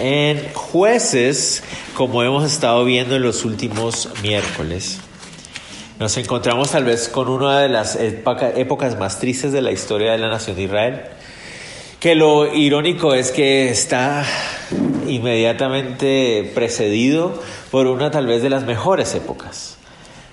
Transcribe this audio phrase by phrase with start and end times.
[0.00, 1.62] En jueces,
[1.94, 4.98] como hemos estado viendo en los últimos miércoles,
[6.00, 10.18] nos encontramos tal vez con una de las épocas más tristes de la historia de
[10.18, 11.02] la nación de Israel,
[12.00, 14.24] que lo irónico es que está
[15.06, 17.40] inmediatamente precedido
[17.70, 19.78] por una tal vez de las mejores épocas.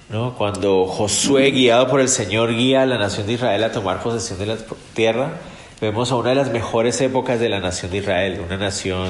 [0.10, 0.36] ¿no?
[0.36, 4.40] Cuando Josué, guiado por el Señor, guía a la nación de Israel a tomar posesión
[4.40, 4.58] de la
[4.94, 5.34] tierra,
[5.82, 9.10] vemos a una de las mejores épocas de la nación de Israel, una nación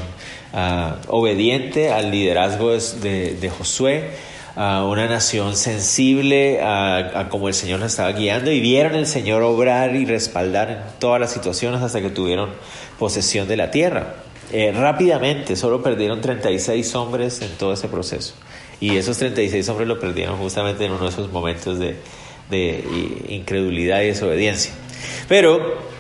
[0.54, 4.12] uh, obediente al liderazgo de, Josué,
[4.56, 9.06] uh, una nación sensible a, a cómo el Señor la estaba guiando y vieron al
[9.06, 12.52] Señor obrar y respaldar en todas las situaciones hasta que tuvieron
[12.98, 14.16] posesión de la tierra.
[14.54, 18.34] Eh, rápidamente, solo perdieron 36 hombres en todo ese proceso.
[18.80, 21.98] Y esos 36 hombres lo perdieron justamente en uno de esos momentos de,
[22.50, 22.84] de
[23.28, 24.72] incredulidad y desobediencia.
[25.28, 25.91] Pero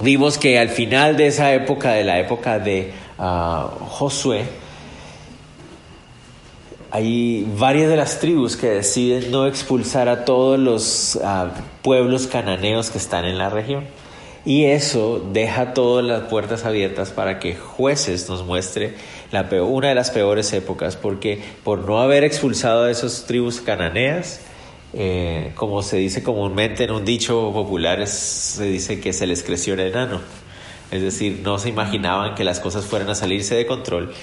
[0.00, 4.44] vimos que al final de esa época, de la época de uh, Josué,
[6.90, 11.48] hay varias de las tribus que deciden no expulsar a todos los uh,
[11.82, 13.84] pueblos cananeos que están en la región.
[14.46, 18.94] Y eso deja todas las puertas abiertas para que jueces nos muestre
[19.32, 23.60] la peor, una de las peores épocas, porque por no haber expulsado a esas tribus
[23.62, 24.40] cananeas,
[24.96, 29.74] eh, como se dice comúnmente en un dicho popular, se dice que se les creció
[29.74, 30.20] el enano.
[30.90, 34.14] Es decir, no se imaginaban que las cosas fueran a salirse de control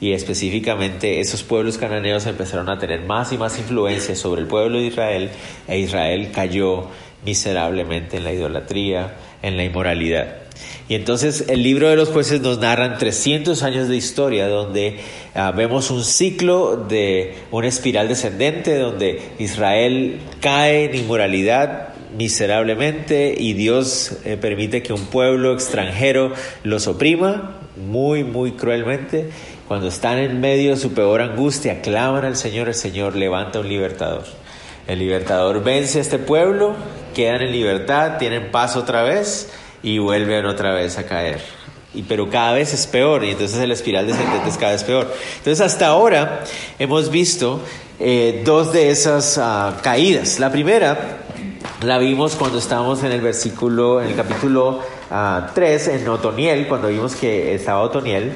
[0.00, 4.78] y específicamente esos pueblos cananeos empezaron a tener más y más influencia sobre el pueblo
[4.78, 5.30] de Israel
[5.66, 6.86] e Israel cayó
[7.24, 10.39] miserablemente en la idolatría, en la inmoralidad.
[10.88, 14.98] Y entonces el libro de los jueces nos narran 300 años de historia donde
[15.36, 23.52] uh, vemos un ciclo de una espiral descendente donde Israel cae en inmoralidad miserablemente y
[23.52, 26.32] Dios eh, permite que un pueblo extranjero
[26.64, 29.30] los oprima muy, muy cruelmente.
[29.68, 33.68] Cuando están en medio de su peor angustia, claman al Señor, el Señor levanta un
[33.68, 34.24] libertador.
[34.88, 36.74] El libertador vence a este pueblo,
[37.14, 41.40] quedan en libertad, tienen paz otra vez y vuelven otra vez a caer.
[41.92, 45.12] Y, pero cada vez es peor y entonces el espiral descendente es cada vez peor.
[45.38, 46.44] Entonces hasta ahora
[46.78, 47.60] hemos visto
[47.98, 50.38] eh, dos de esas uh, caídas.
[50.38, 51.18] La primera
[51.82, 54.80] la vimos cuando estábamos en el versículo, en el capítulo
[55.10, 58.34] uh, 3, en Otoniel, cuando vimos que estaba Otoniel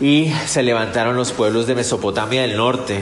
[0.00, 3.00] y se levantaron los pueblos de Mesopotamia del norte.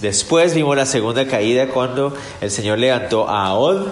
[0.00, 3.88] Después vimos la segunda caída cuando el Señor levantó a Od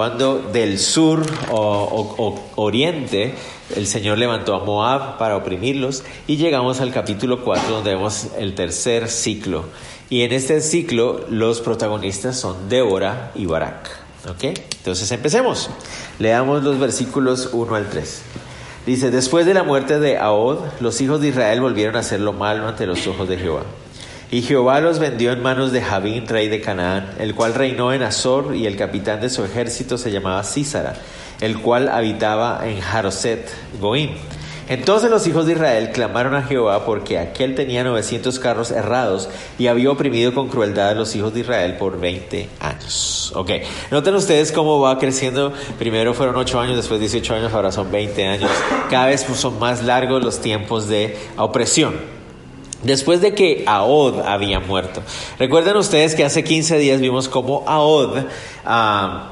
[0.00, 3.34] cuando del sur o, oriente
[3.76, 8.54] el Señor levantó a Moab para oprimirlos y llegamos al capítulo 4 donde vemos el
[8.54, 9.64] tercer ciclo.
[10.08, 13.90] Y en este ciclo los protagonistas son Débora y Barak.
[14.26, 14.44] ¿Ok?
[14.78, 15.68] Entonces empecemos.
[16.18, 18.22] Leamos los versículos 1 al 3.
[18.86, 22.32] Dice, después de la muerte de Ahod, los hijos de Israel volvieron a hacer lo
[22.32, 23.64] malo ante los ojos de Jehová.
[24.32, 28.02] Y Jehová los vendió en manos de Javín, rey de Canaán, el cual reinó en
[28.02, 30.94] Azor, y el capitán de su ejército se llamaba Císara,
[31.40, 34.10] el cual habitaba en Jaroset Goim.
[34.68, 39.66] Entonces los hijos de Israel clamaron a Jehová porque aquel tenía 900 carros errados y
[39.66, 43.32] había oprimido con crueldad a los hijos de Israel por 20 años.
[43.34, 43.50] Ok,
[43.90, 45.52] noten ustedes cómo va creciendo.
[45.76, 48.50] Primero fueron 8 años, después 18 años, ahora son 20 años.
[48.88, 52.19] Cada vez son más largos los tiempos de opresión.
[52.82, 55.02] Después de que Ahod había muerto.
[55.38, 59.30] Recuerden ustedes que hace 15 días vimos cómo Ahod uh,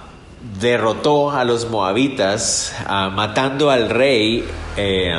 [0.60, 4.44] derrotó a los moabitas, uh, matando al rey,
[4.76, 5.18] eh,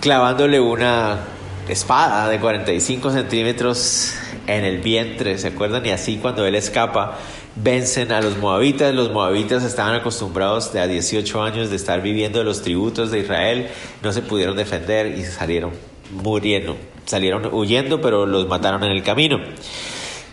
[0.00, 1.20] clavándole una
[1.68, 4.14] espada de 45 centímetros
[4.48, 5.38] en el vientre.
[5.38, 5.86] ¿Se acuerdan?
[5.86, 7.18] Y así cuando él escapa,
[7.54, 8.92] vencen a los moabitas.
[8.92, 13.20] Los moabitas estaban acostumbrados de a 18 años de estar viviendo de los tributos de
[13.20, 13.68] Israel,
[14.02, 19.40] no se pudieron defender y salieron murieron, salieron huyendo, pero los mataron en el camino.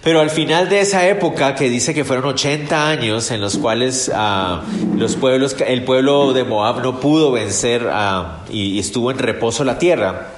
[0.03, 4.09] Pero al final de esa época, que dice que fueron 80 años en los cuales
[4.09, 9.19] uh, los pueblos, el pueblo de Moab no pudo vencer uh, y, y estuvo en
[9.19, 10.29] reposo la tierra,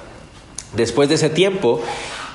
[0.76, 1.82] después de ese tiempo,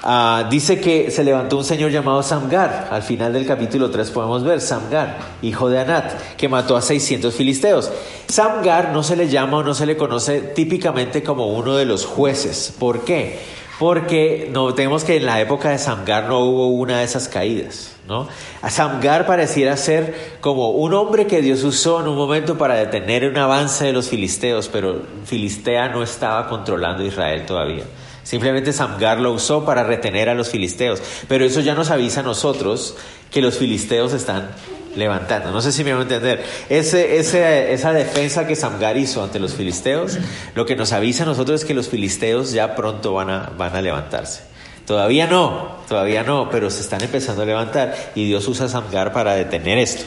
[0.01, 2.87] Uh, dice que se levantó un señor llamado Samgar.
[2.91, 7.33] Al final del capítulo 3 podemos ver Samgar, hijo de Anat, que mató a 600
[7.33, 7.91] filisteos.
[8.27, 12.05] Samgar no se le llama o no se le conoce típicamente como uno de los
[12.05, 12.73] jueces.
[12.79, 13.39] ¿Por qué?
[13.77, 17.95] Porque notemos que en la época de Samgar no hubo una de esas caídas.
[18.07, 18.27] ¿no?
[18.61, 23.29] A Samgar pareciera ser como un hombre que Dios usó en un momento para detener
[23.29, 27.83] un avance de los filisteos, pero Filistea no estaba controlando Israel todavía.
[28.29, 31.01] Simplemente Samgar lo usó para retener a los filisteos.
[31.27, 32.95] Pero eso ya nos avisa a nosotros
[33.31, 34.51] que los filisteos están
[34.95, 35.49] levantando.
[35.49, 36.45] No sé si me van a entender.
[36.69, 40.19] Ese, esa defensa que Samgar hizo ante los filisteos,
[40.53, 43.75] lo que nos avisa a nosotros es que los filisteos ya pronto van a, van
[43.75, 44.43] a levantarse.
[44.85, 49.33] Todavía no, todavía no, pero se están empezando a levantar y Dios usa Samgar para
[49.33, 50.03] detener esto.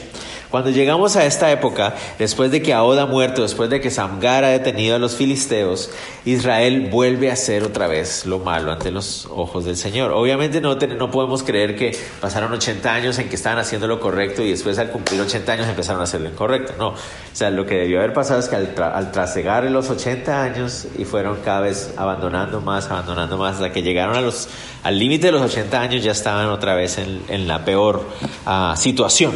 [0.53, 4.43] Cuando llegamos a esta época, después de que Ahod ha muerto, después de que Samgar
[4.43, 5.89] ha detenido a los filisteos,
[6.25, 10.11] Israel vuelve a hacer otra vez lo malo ante los ojos del Señor.
[10.11, 14.43] Obviamente no, no podemos creer que pasaron 80 años en que estaban haciendo lo correcto
[14.43, 16.73] y después al cumplir 80 años empezaron a hacer lo incorrecto.
[16.77, 16.95] No, o
[17.31, 21.05] sea, lo que debió haber pasado es que al, al trasegar los 80 años y
[21.05, 24.47] fueron cada vez abandonando más, abandonando más, hasta que llegaron a los,
[24.83, 28.07] al límite de los 80 años ya estaban otra vez en, en la peor
[28.45, 29.33] uh, situación.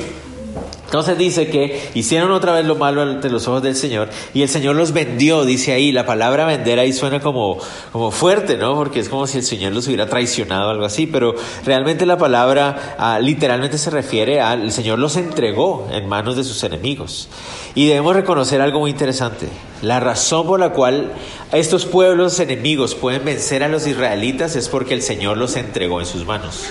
[0.88, 4.48] Entonces dice que hicieron otra vez lo malo ante los ojos del Señor y el
[4.48, 5.92] Señor los vendió, dice ahí.
[5.92, 7.58] La palabra vender ahí suena como,
[7.92, 8.74] como fuerte, ¿no?
[8.74, 11.36] Porque es como si el Señor los hubiera traicionado o algo así, pero
[11.66, 16.64] realmente la palabra ah, literalmente se refiere al Señor los entregó en manos de sus
[16.64, 17.28] enemigos.
[17.76, 19.50] Y debemos reconocer algo muy interesante.
[19.82, 21.12] La razón por la cual
[21.52, 26.06] estos pueblos enemigos pueden vencer a los israelitas es porque el Señor los entregó en
[26.06, 26.64] sus manos.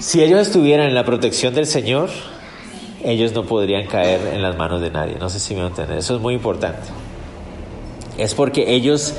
[0.00, 2.10] Si ellos estuvieran en la protección del Señor,
[3.06, 5.16] ellos no podrían caer en las manos de nadie.
[5.18, 5.98] No sé si me van a entender.
[5.98, 6.88] Eso es muy importante.
[8.18, 9.14] Es porque ellos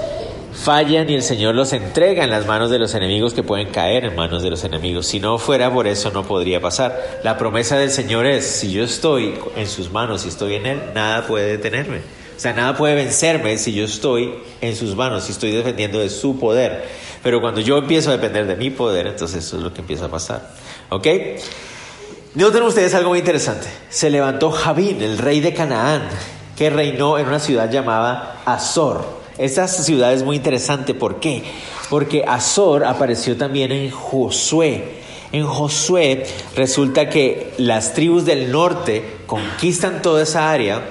[0.54, 4.06] fallan y el Señor los entrega en las manos de los enemigos que pueden caer
[4.06, 5.08] en manos de los enemigos.
[5.08, 7.20] Si no fuera por eso no podría pasar.
[7.24, 10.82] La promesa del Señor es, si yo estoy en sus manos, si estoy en Él,
[10.94, 12.00] nada puede detenerme.
[12.36, 16.10] O sea, nada puede vencerme si yo estoy en sus manos, si estoy defendiendo de
[16.10, 16.86] su poder.
[17.24, 20.06] Pero cuando yo empiezo a depender de mi poder, entonces eso es lo que empieza
[20.06, 20.50] a pasar.
[20.90, 21.08] ¿Ok?
[22.38, 23.66] Noten ustedes algo muy interesante.
[23.90, 26.04] Se levantó Javín, el rey de Canaán,
[26.56, 29.04] que reinó en una ciudad llamada Azor.
[29.40, 30.94] Esta ciudad es muy interesante.
[30.94, 31.42] ¿Por qué?
[31.90, 35.00] Porque Azor apareció también en Josué.
[35.32, 40.86] En Josué resulta que las tribus del norte conquistan toda esa área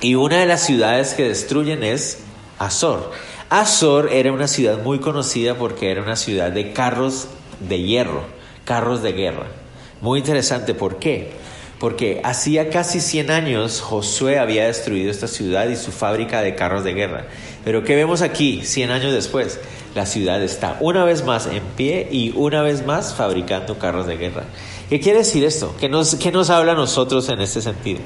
[0.00, 2.18] y una de las ciudades que destruyen es
[2.58, 3.12] Azor.
[3.48, 7.28] Azor era una ciudad muy conocida porque era una ciudad de carros
[7.60, 8.24] de hierro,
[8.64, 9.57] carros de guerra.
[10.00, 11.32] Muy interesante, ¿por qué?
[11.80, 16.84] Porque hacía casi 100 años Josué había destruido esta ciudad y su fábrica de carros
[16.84, 17.26] de guerra.
[17.64, 19.60] Pero ¿qué vemos aquí 100 años después?
[19.94, 24.16] La ciudad está una vez más en pie y una vez más fabricando carros de
[24.16, 24.44] guerra.
[24.88, 25.74] ¿Qué quiere decir esto?
[25.78, 28.00] ¿Qué nos, qué nos habla a nosotros en este sentido?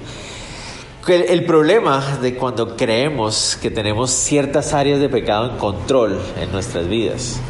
[1.08, 6.52] El, el problema de cuando creemos que tenemos ciertas áreas de pecado en control en
[6.52, 7.40] nuestras vidas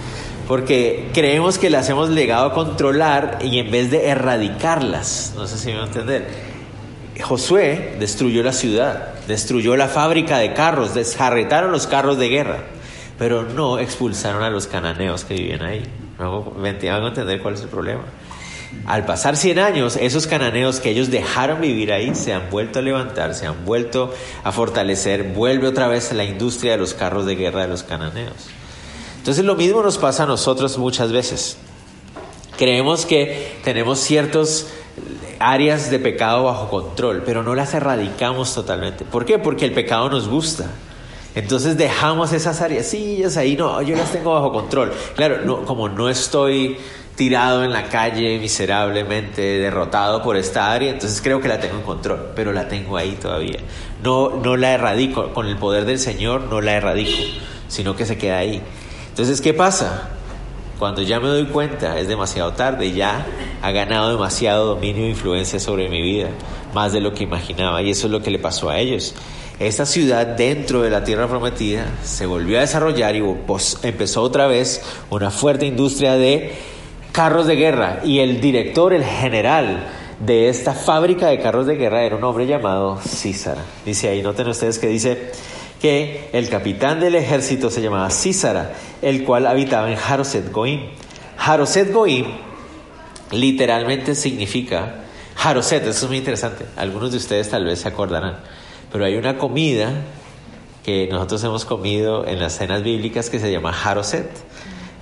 [0.52, 5.56] porque creemos que las hemos legado a controlar y en vez de erradicarlas, no sé
[5.56, 6.28] si me van a entender,
[7.22, 12.64] Josué destruyó la ciudad, destruyó la fábrica de carros, desjarretaron los carros de guerra,
[13.18, 15.84] pero no expulsaron a los cananeos que vivían ahí.
[16.18, 18.02] Me van a entender cuál es el problema.
[18.84, 22.82] Al pasar 100 años, esos cananeos que ellos dejaron vivir ahí se han vuelto a
[22.82, 24.12] levantar, se han vuelto
[24.44, 28.50] a fortalecer, vuelve otra vez la industria de los carros de guerra de los cananeos.
[29.22, 31.56] Entonces lo mismo nos pasa a nosotros muchas veces.
[32.58, 34.66] Creemos que tenemos ciertas
[35.38, 39.04] áreas de pecado bajo control, pero no las erradicamos totalmente.
[39.04, 39.38] ¿Por qué?
[39.38, 40.72] Porque el pecado nos gusta.
[41.36, 44.92] Entonces dejamos esas áreas, sí, ahí no, yo las tengo bajo control.
[45.14, 46.78] Claro, no, como no estoy
[47.14, 51.82] tirado en la calle miserablemente, derrotado por esta área, entonces creo que la tengo en
[51.82, 53.60] control, pero la tengo ahí todavía.
[54.02, 57.22] No, no la erradico, con el poder del Señor no la erradico,
[57.68, 58.60] sino que se queda ahí.
[59.12, 60.08] Entonces, ¿qué pasa?
[60.78, 63.26] Cuando ya me doy cuenta, es demasiado tarde, ya
[63.60, 66.30] ha ganado demasiado dominio e influencia sobre mi vida,
[66.72, 69.14] más de lo que imaginaba, y eso es lo que le pasó a ellos.
[69.58, 73.22] Esta ciudad dentro de la tierra prometida se volvió a desarrollar y
[73.82, 76.54] empezó otra vez una fuerte industria de
[77.12, 79.88] carros de guerra y el director, el general
[80.20, 83.62] de esta fábrica de carros de guerra era un hombre llamado Císara.
[83.84, 85.32] Dice ahí, noten ustedes que dice,
[85.82, 88.72] que el capitán del ejército se llamaba Císara,
[89.02, 90.80] el cual habitaba en Jaroset Goim.
[91.36, 92.26] Jaroset Goim
[93.32, 95.02] literalmente significa
[95.34, 96.66] Jaroset, eso es muy interesante.
[96.76, 98.36] Algunos de ustedes tal vez se acordarán,
[98.92, 99.90] pero hay una comida
[100.84, 104.30] que nosotros hemos comido en las cenas bíblicas que se llama Jaroset.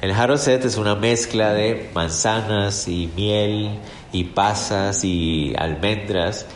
[0.00, 3.80] El Jaroset es una mezcla de manzanas y miel
[4.12, 6.46] y pasas y almendras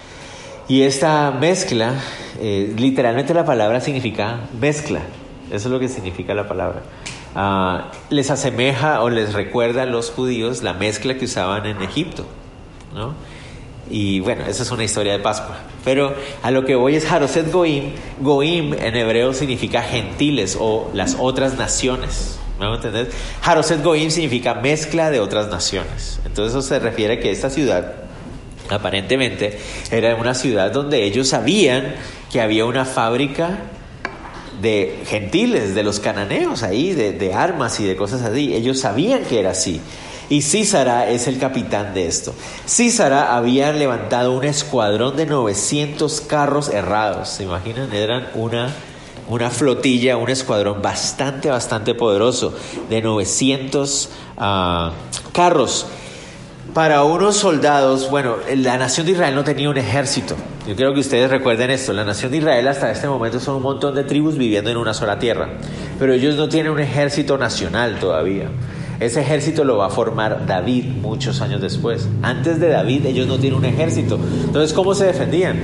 [0.68, 1.94] y esta mezcla,
[2.40, 5.00] eh, literalmente la palabra significa mezcla.
[5.50, 6.82] Eso es lo que significa la palabra.
[7.34, 12.24] Ah, les asemeja o les recuerda a los judíos la mezcla que usaban en Egipto.
[12.94, 13.14] ¿no?
[13.90, 15.56] Y bueno, esa es una historia de Pascua.
[15.84, 17.92] Pero a lo que voy es Haroset Goim.
[18.20, 22.38] Goim en hebreo significa gentiles o las otras naciones.
[22.58, 23.10] ¿Me a entender?
[23.42, 26.20] Haroset Goim significa mezcla de otras naciones.
[26.24, 28.03] Entonces eso se refiere a que esta ciudad
[28.70, 29.58] aparentemente
[29.90, 31.94] era una ciudad donde ellos sabían
[32.32, 33.58] que había una fábrica
[34.60, 38.54] de gentiles, de los cananeos ahí, de, armas y de cosas así.
[38.54, 39.80] Ellos sabían que era así.
[40.30, 42.34] Y Císara es el capitán de esto.
[42.66, 47.28] Císara había levantado un escuadrón de 900 carros errados.
[47.28, 47.92] ¿Se imaginan?
[47.92, 48.74] Eran una,
[49.28, 52.54] una flotilla, un escuadrón bastante, bastante poderoso
[52.88, 54.92] de 900 ah,
[55.32, 55.86] carros.
[56.74, 60.34] Para unos soldados, bueno, la nación de Israel no tenía un ejército.
[60.66, 61.92] Yo quiero que ustedes recuerden esto.
[61.92, 64.92] La nación de Israel hasta este momento son un montón de tribus viviendo en una
[64.92, 65.50] sola tierra.
[66.00, 68.48] Pero ellos no tienen un ejército nacional todavía.
[68.98, 72.08] Ese ejército lo va a formar David muchos años después.
[72.22, 74.18] Antes de David ellos no tienen un ejército.
[74.44, 75.60] Entonces, ¿cómo se defendían?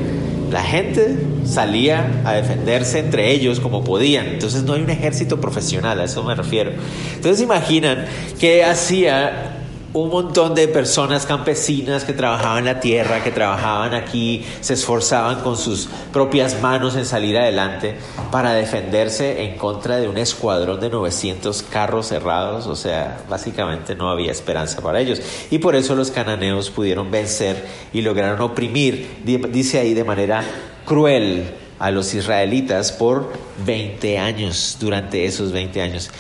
[0.53, 4.27] La gente salía a defenderse entre ellos como podían.
[4.27, 6.71] Entonces no hay un ejército profesional, a eso me refiero.
[7.17, 8.05] Entonces imaginan
[8.39, 9.50] que hacía
[9.93, 15.57] un montón de personas campesinas que trabajaban la tierra, que trabajaban aquí, se esforzaban con
[15.57, 17.97] sus propias manos en salir adelante
[18.31, 24.11] para defenderse en contra de un escuadrón de 900 carros cerrados, o sea, básicamente no
[24.11, 25.21] había esperanza para ellos.
[25.51, 30.45] Y por eso los cananeos pudieron vencer y lograron oprimir, dice ahí de manera
[30.85, 33.33] cruel, a los israelitas por
[33.65, 36.11] 20 años, durante esos 20 años.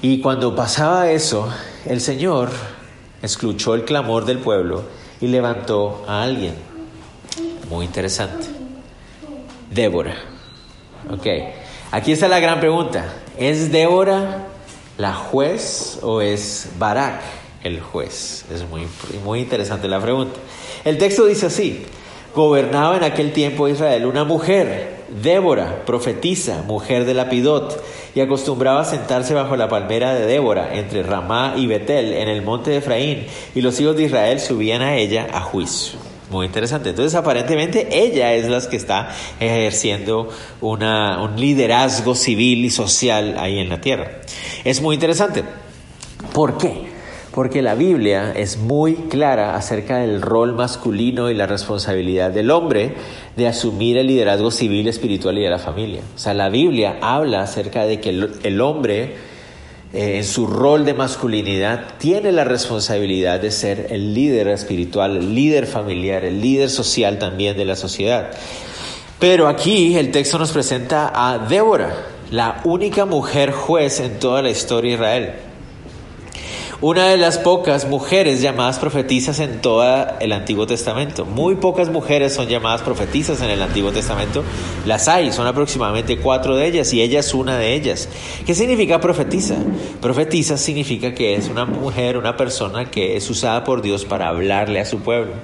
[0.00, 1.48] Y cuando pasaba eso,
[1.84, 2.50] el Señor
[3.22, 4.82] escuchó el clamor del pueblo
[5.20, 6.54] y levantó a alguien.
[7.70, 8.46] Muy interesante.
[9.70, 10.14] Débora.
[11.10, 11.26] Ok.
[11.92, 13.14] Aquí está la gran pregunta.
[13.38, 14.46] ¿Es Débora
[14.98, 17.22] la juez o es Barak
[17.62, 18.44] el juez?
[18.52, 18.86] Es muy,
[19.24, 20.38] muy interesante la pregunta.
[20.84, 21.86] El texto dice así.
[22.34, 28.84] Gobernaba en aquel tiempo Israel una mujer, Débora, profetisa, mujer de Lapidot, y acostumbraba a
[28.84, 33.26] sentarse bajo la palmera de Débora, entre Ramá y Betel, en el monte de Efraín,
[33.54, 35.98] y los hijos de Israel subían a ella a juicio.
[36.30, 36.90] Muy interesante.
[36.90, 40.30] Entonces, aparentemente, ella es la que está ejerciendo
[40.62, 44.22] una, un liderazgo civil y social ahí en la tierra.
[44.64, 45.44] Es muy interesante.
[46.32, 46.91] ¿Por qué?
[47.32, 52.94] Porque la Biblia es muy clara acerca del rol masculino y la responsabilidad del hombre
[53.36, 56.02] de asumir el liderazgo civil, espiritual y de la familia.
[56.14, 59.14] O sea, la Biblia habla acerca de que el, hombre
[59.94, 65.34] eh, en su rol de masculinidad tiene la responsabilidad de ser el líder espiritual, el
[65.34, 68.30] líder familiar, el líder social también de la sociedad.
[69.18, 71.94] Pero aquí el texto nos presenta a Débora,
[72.30, 75.51] la única mujer juez en toda la historia de Israel
[76.82, 79.84] una de las pocas mujeres llamadas profetizas en todo
[80.18, 81.24] el Antiguo Testamento.
[81.24, 84.42] Muy pocas mujeres son llamadas profetizas en el Antiguo Testamento.
[84.84, 88.08] Las hay, son aproximadamente cuatro de ellas y ella es una de ellas.
[88.44, 89.54] ¿Qué significa profetiza?
[90.00, 94.80] Profetiza significa que es una mujer, una persona que es usada por Dios para hablarle
[94.80, 95.34] a su pueblo.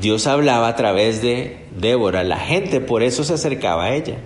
[0.00, 4.16] Dios hablaba a través de Débora, la gente por eso se acercaba a ella.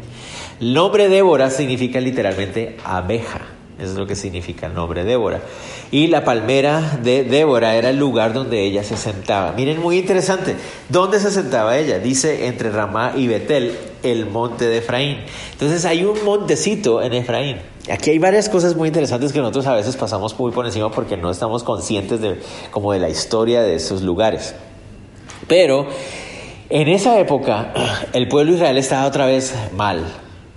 [0.60, 3.53] El nombre Débora significa literalmente abeja.
[3.84, 5.40] Es lo que significa el nombre Débora.
[5.90, 9.52] Y la palmera de Débora era el lugar donde ella se sentaba.
[9.52, 10.56] Miren, muy interesante.
[10.88, 11.98] ¿Dónde se sentaba ella?
[11.98, 15.18] Dice entre Ramá y Betel, el monte de Efraín.
[15.52, 17.58] Entonces hay un montecito en Efraín.
[17.90, 21.16] Aquí hay varias cosas muy interesantes que nosotros a veces pasamos muy por encima porque
[21.16, 24.54] no estamos conscientes de, como de la historia de esos lugares.
[25.46, 25.86] Pero
[26.70, 27.74] en esa época
[28.14, 30.04] el pueblo Israel estaba otra vez mal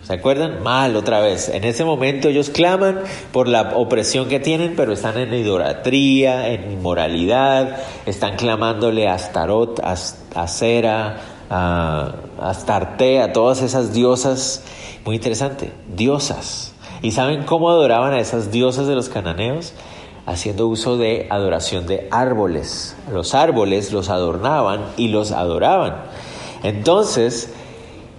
[0.08, 0.64] ¿Se acuerdan?
[0.64, 1.50] Mal otra vez.
[1.50, 3.02] En ese momento ellos claman
[3.34, 9.82] por la opresión que tienen, pero están en idolatría, en inmoralidad, están clamándole a Astarot,
[9.82, 11.18] a Cera,
[11.50, 14.64] a Astarte, a todas esas diosas.
[15.04, 16.72] Muy interesante, diosas.
[17.02, 19.74] ¿Y saben cómo adoraban a esas diosas de los cananeos?
[20.26, 22.96] Haciendo uso de adoración de árboles.
[23.12, 25.98] Los árboles los adornaban y los adoraban.
[26.64, 27.52] Entonces,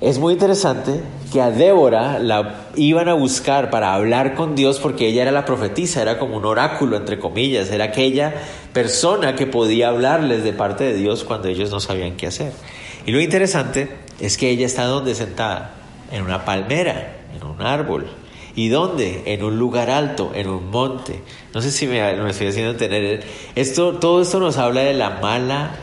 [0.03, 1.01] es muy interesante
[1.33, 5.45] que a Débora la iban a buscar para hablar con Dios porque ella era la
[5.45, 8.35] profetisa, era como un oráculo, entre comillas, era aquella
[8.73, 12.53] persona que podía hablarles de parte de Dios cuando ellos no sabían qué hacer.
[13.05, 13.89] Y lo interesante
[14.21, 15.75] es que ella está donde sentada,
[16.11, 18.07] en una palmera, en un árbol.
[18.55, 19.23] ¿Y dónde?
[19.27, 21.21] En un lugar alto, en un monte.
[21.55, 23.23] No sé si me, me estoy haciendo entender.
[23.55, 25.77] Esto, todo esto nos habla de la mala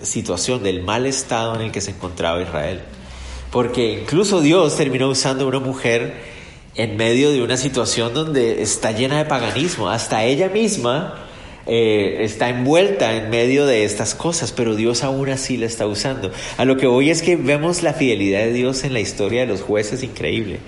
[0.00, 2.80] situación, del mal estado en el que se encontraba Israel
[3.54, 6.14] porque incluso Dios terminó usando a una mujer
[6.74, 9.88] en medio de una situación donde está llena de paganismo.
[9.88, 11.24] Hasta ella misma
[11.64, 16.32] eh, está envuelta en medio de estas cosas, pero Dios aún así la está usando.
[16.56, 19.46] A lo que voy es que vemos la fidelidad de Dios en la historia de
[19.46, 20.58] los jueces increíble,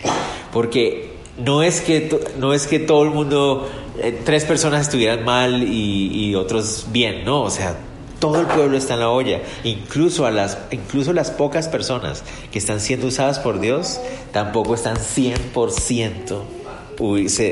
[0.53, 1.11] porque
[1.45, 3.69] no es que, no es que todo el mundo,
[4.01, 7.77] eh, tres personas estuvieran mal y, y otros bien, no, o sea,
[8.19, 12.59] todo el pueblo está en la olla, incluso, a las, incluso las pocas personas que
[12.59, 14.01] están siendo usadas por Dios
[14.33, 16.43] tampoco están 100%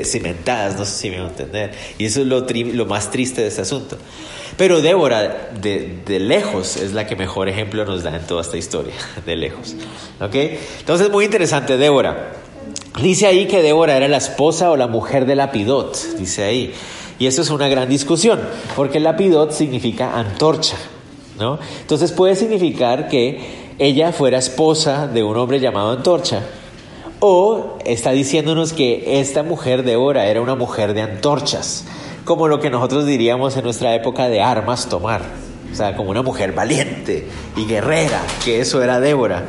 [0.03, 1.71] cimentadas, no sé si me van a entender.
[1.97, 3.97] Y eso es lo, lo más triste de este asunto.
[4.57, 8.57] Pero Débora, de, de, lejos, es la que mejor ejemplo nos da en toda esta
[8.57, 8.93] historia,
[9.25, 9.75] de lejos.
[10.19, 10.35] ¿Ok?
[10.79, 12.33] Entonces, muy interesante, Débora.
[13.01, 16.73] Dice ahí que Débora era la esposa o la mujer de Lapidot, dice ahí.
[17.19, 18.39] Y eso es una gran discusión,
[18.75, 20.75] porque Lapidot significa antorcha,
[21.39, 21.59] ¿no?
[21.81, 26.41] Entonces puede significar que ella fuera esposa de un hombre llamado antorcha,
[27.19, 31.85] o está diciéndonos que esta mujer de Ora era una mujer de antorchas,
[32.25, 35.21] como lo que nosotros diríamos en nuestra época de armas tomar.
[35.71, 39.43] O sea, como una mujer valiente y guerrera, que eso era Débora.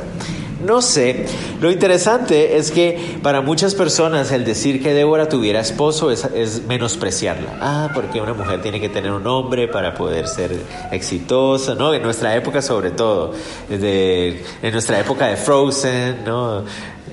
[0.65, 1.25] No sé,
[1.61, 7.57] lo interesante es que para muchas personas el decir que Débora tuviera esposo es, menospreciarla.
[7.61, 10.51] Ah, porque una mujer tiene que tener un hombre para poder ser
[10.91, 11.93] exitosa, ¿no?
[11.93, 13.33] En nuestra época sobre todo,
[13.69, 16.63] en nuestra época de Frozen, ¿no?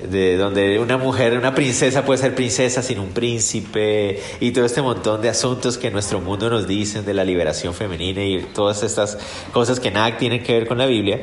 [0.09, 4.81] de donde una mujer, una princesa puede ser princesa sin un príncipe y todo este
[4.81, 9.17] montón de asuntos que nuestro mundo nos dicen de la liberación femenina y todas estas
[9.51, 11.21] cosas que nada tienen que ver con la Biblia,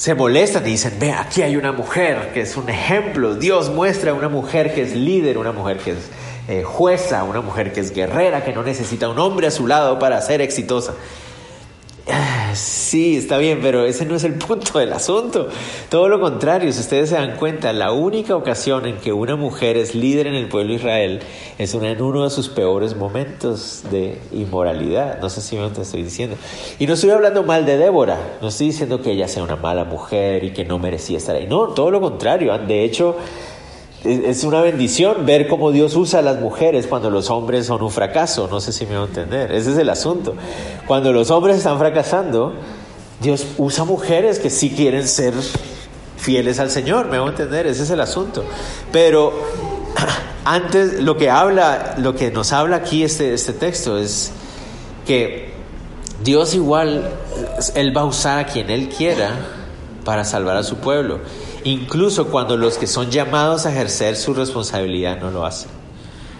[0.00, 4.12] se molestan y dicen, ve, aquí hay una mujer que es un ejemplo, Dios muestra
[4.12, 5.98] a una mujer que es líder, una mujer que es
[6.48, 9.98] eh, jueza, una mujer que es guerrera, que no necesita un hombre a su lado
[9.98, 10.94] para ser exitosa.
[12.54, 15.48] Sí, está bien, pero ese no es el punto del asunto.
[15.88, 19.76] Todo lo contrario, si ustedes se dan cuenta, la única ocasión en que una mujer
[19.76, 21.20] es líder en el pueblo de Israel
[21.58, 25.20] es en uno de sus peores momentos de inmoralidad.
[25.20, 26.36] No sé si me estoy diciendo.
[26.78, 29.84] Y no estoy hablando mal de Débora, no estoy diciendo que ella sea una mala
[29.84, 31.46] mujer y que no merecía estar ahí.
[31.46, 32.56] No, todo lo contrario.
[32.58, 33.16] De hecho,
[34.04, 37.90] es una bendición ver cómo Dios usa a las mujeres cuando los hombres son un
[37.90, 38.48] fracaso.
[38.50, 39.52] No sé si me va a entender.
[39.52, 40.34] Ese es el asunto.
[40.86, 42.54] Cuando los hombres están fracasando,
[43.20, 45.34] Dios usa mujeres que sí quieren ser
[46.16, 47.08] fieles al Señor.
[47.08, 47.66] Me va a entender.
[47.66, 48.44] Ese es el asunto.
[48.90, 49.34] Pero
[50.46, 54.32] antes, lo que habla, lo que nos habla aquí este, este texto es
[55.06, 55.50] que
[56.24, 57.10] Dios igual,
[57.74, 59.32] Él va a usar a quien Él quiera
[60.06, 61.20] para salvar a su pueblo
[61.64, 65.70] incluso cuando los que son llamados a ejercer su responsabilidad no lo hacen.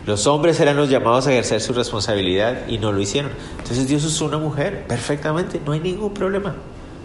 [0.06, 3.30] Los hombres eran los llamados a ejercer su responsabilidad y no lo hicieron.
[3.58, 6.56] Entonces Dios usó una mujer perfectamente, no hay ningún problema.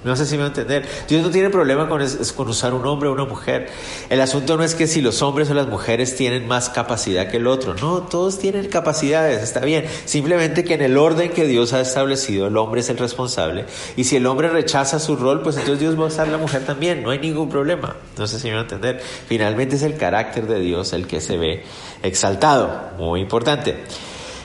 [0.05, 0.85] No sé si me va a entender.
[1.07, 1.99] Dios no tiene problema con,
[2.35, 3.69] con, usar un hombre o una mujer.
[4.07, 7.37] El asunto no es que si los hombres o las mujeres tienen más capacidad que
[7.37, 7.73] el otro.
[7.73, 9.85] No, todos tienen capacidades, está bien.
[10.05, 13.65] Simplemente que en el orden que Dios ha establecido, el hombre es el responsable.
[13.97, 16.63] Y si el hombre rechaza su rol, pues entonces Dios va a usar la mujer
[16.67, 17.01] también.
[17.01, 17.95] No hay ningún problema.
[18.15, 19.01] No sé si me va a entender.
[19.27, 21.63] Finalmente es el carácter de Dios el que se ve
[22.03, 22.91] exaltado.
[22.99, 23.75] Muy importante.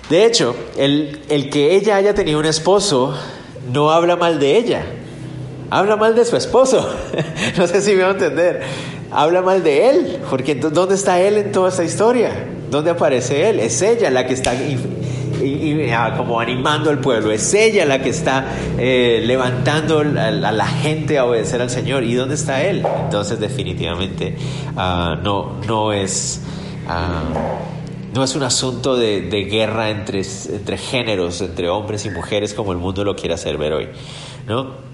[0.08, 3.14] De hecho, el, el que ella haya tenido un esposo
[3.70, 4.86] no habla mal de ella
[5.70, 6.88] habla mal de su esposo.
[7.56, 8.62] no sé si me va a entender.
[9.10, 12.46] Habla mal de él, porque ¿dónde está él en toda esta historia?
[12.70, 13.58] ¿Dónde aparece él?
[13.58, 18.46] Es ella la que está ah, como animando al pueblo, es ella la que está
[18.78, 22.04] eh, levantando a, la gente a obedecer al Señor.
[22.04, 22.84] ¿Y dónde está él?
[23.04, 24.36] Entonces definitivamente
[24.76, 26.42] ah, no, no es...
[26.88, 27.22] Ah,
[28.12, 32.72] no es un asunto de, de guerra entre, entre géneros, entre hombres y mujeres como
[32.72, 33.88] el mundo lo quiere hacer ver hoy,
[34.48, 34.89] ¿no?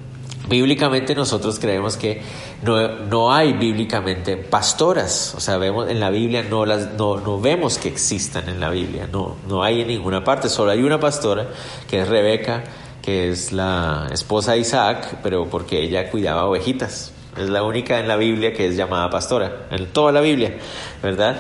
[0.49, 2.23] Bíblicamente nosotros creemos que
[2.63, 7.41] no, no, hay bíblicamente pastoras, o sea, vemos en la Biblia no las no, no,
[7.41, 11.01] vemos que existan en la Biblia, no, no hay en ninguna parte, solo hay una
[11.01, 11.49] pastora
[11.89, 12.63] que es Rebeca,
[13.03, 17.13] que es la esposa de Isaac, pero porque ella cuidaba ovejitas.
[17.37, 20.57] Es la única en la Biblia que es llamada pastora, en toda la Biblia,
[21.03, 21.37] ¿verdad?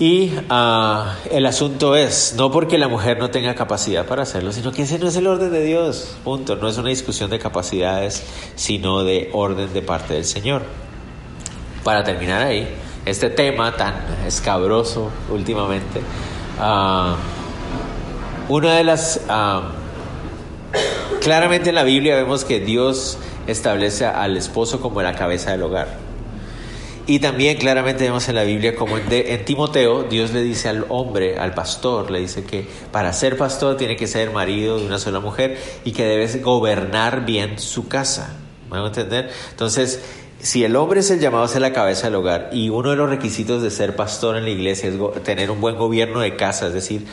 [0.00, 4.70] Y ah, el asunto es, no porque la mujer no tenga capacidad para hacerlo, sino
[4.70, 6.54] que ese no es el orden de Dios, punto.
[6.54, 8.22] No es una discusión de capacidades,
[8.54, 10.62] sino de orden de parte del Señor.
[11.82, 12.68] Para terminar ahí,
[13.06, 16.00] este tema tan escabroso últimamente,
[16.60, 17.16] uh,
[18.52, 19.22] una de las...
[19.28, 19.72] Ah,
[21.20, 26.07] claramente en la Biblia vemos que Dios establece al esposo como la cabeza del hogar.
[27.08, 31.38] Y también claramente vemos en la Biblia como en, Timoteo Dios le dice al hombre,
[31.38, 35.18] al pastor, le dice que para ser pastor tiene que ser marido de una sola
[35.18, 38.36] mujer y que debe gobernar bien su casa.
[38.70, 39.30] ¿Me a entender?
[39.50, 40.02] Entonces,
[40.40, 42.96] si el hombre es el llamado a ser la cabeza del hogar y uno de
[42.96, 46.66] los requisitos de ser pastor en la iglesia es tener un buen gobierno de casa,
[46.66, 47.06] es decir,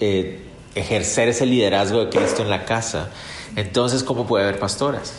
[0.00, 0.38] eh,
[0.74, 3.08] ejercer ese liderazgo de Cristo en la casa,
[3.56, 5.14] entonces ¿cómo puede haber pastoras?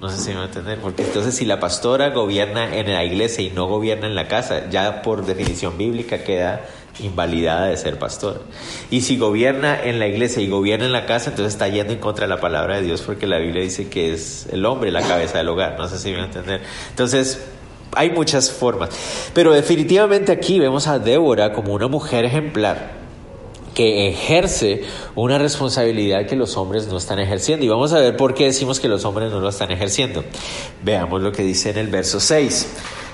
[0.00, 3.04] No sé si me va a entender, porque entonces si la pastora gobierna en la
[3.04, 6.62] iglesia y no gobierna en la casa, ya por definición bíblica queda
[7.00, 8.42] invalidada de ser pastor.
[8.90, 11.98] Y si gobierna en la iglesia y gobierna en la casa, entonces está yendo en
[11.98, 15.02] contra de la palabra de Dios porque la Biblia dice que es el hombre la
[15.02, 15.76] cabeza del hogar.
[15.78, 16.62] No sé si me va a entender.
[16.88, 17.42] Entonces,
[17.92, 18.88] hay muchas formas.
[19.34, 22.99] Pero definitivamente aquí vemos a Débora como una mujer ejemplar
[23.74, 24.82] que ejerce
[25.14, 27.64] una responsabilidad que los hombres no están ejerciendo.
[27.64, 30.24] Y vamos a ver por qué decimos que los hombres no lo están ejerciendo.
[30.82, 32.68] Veamos lo que dice en el verso 6.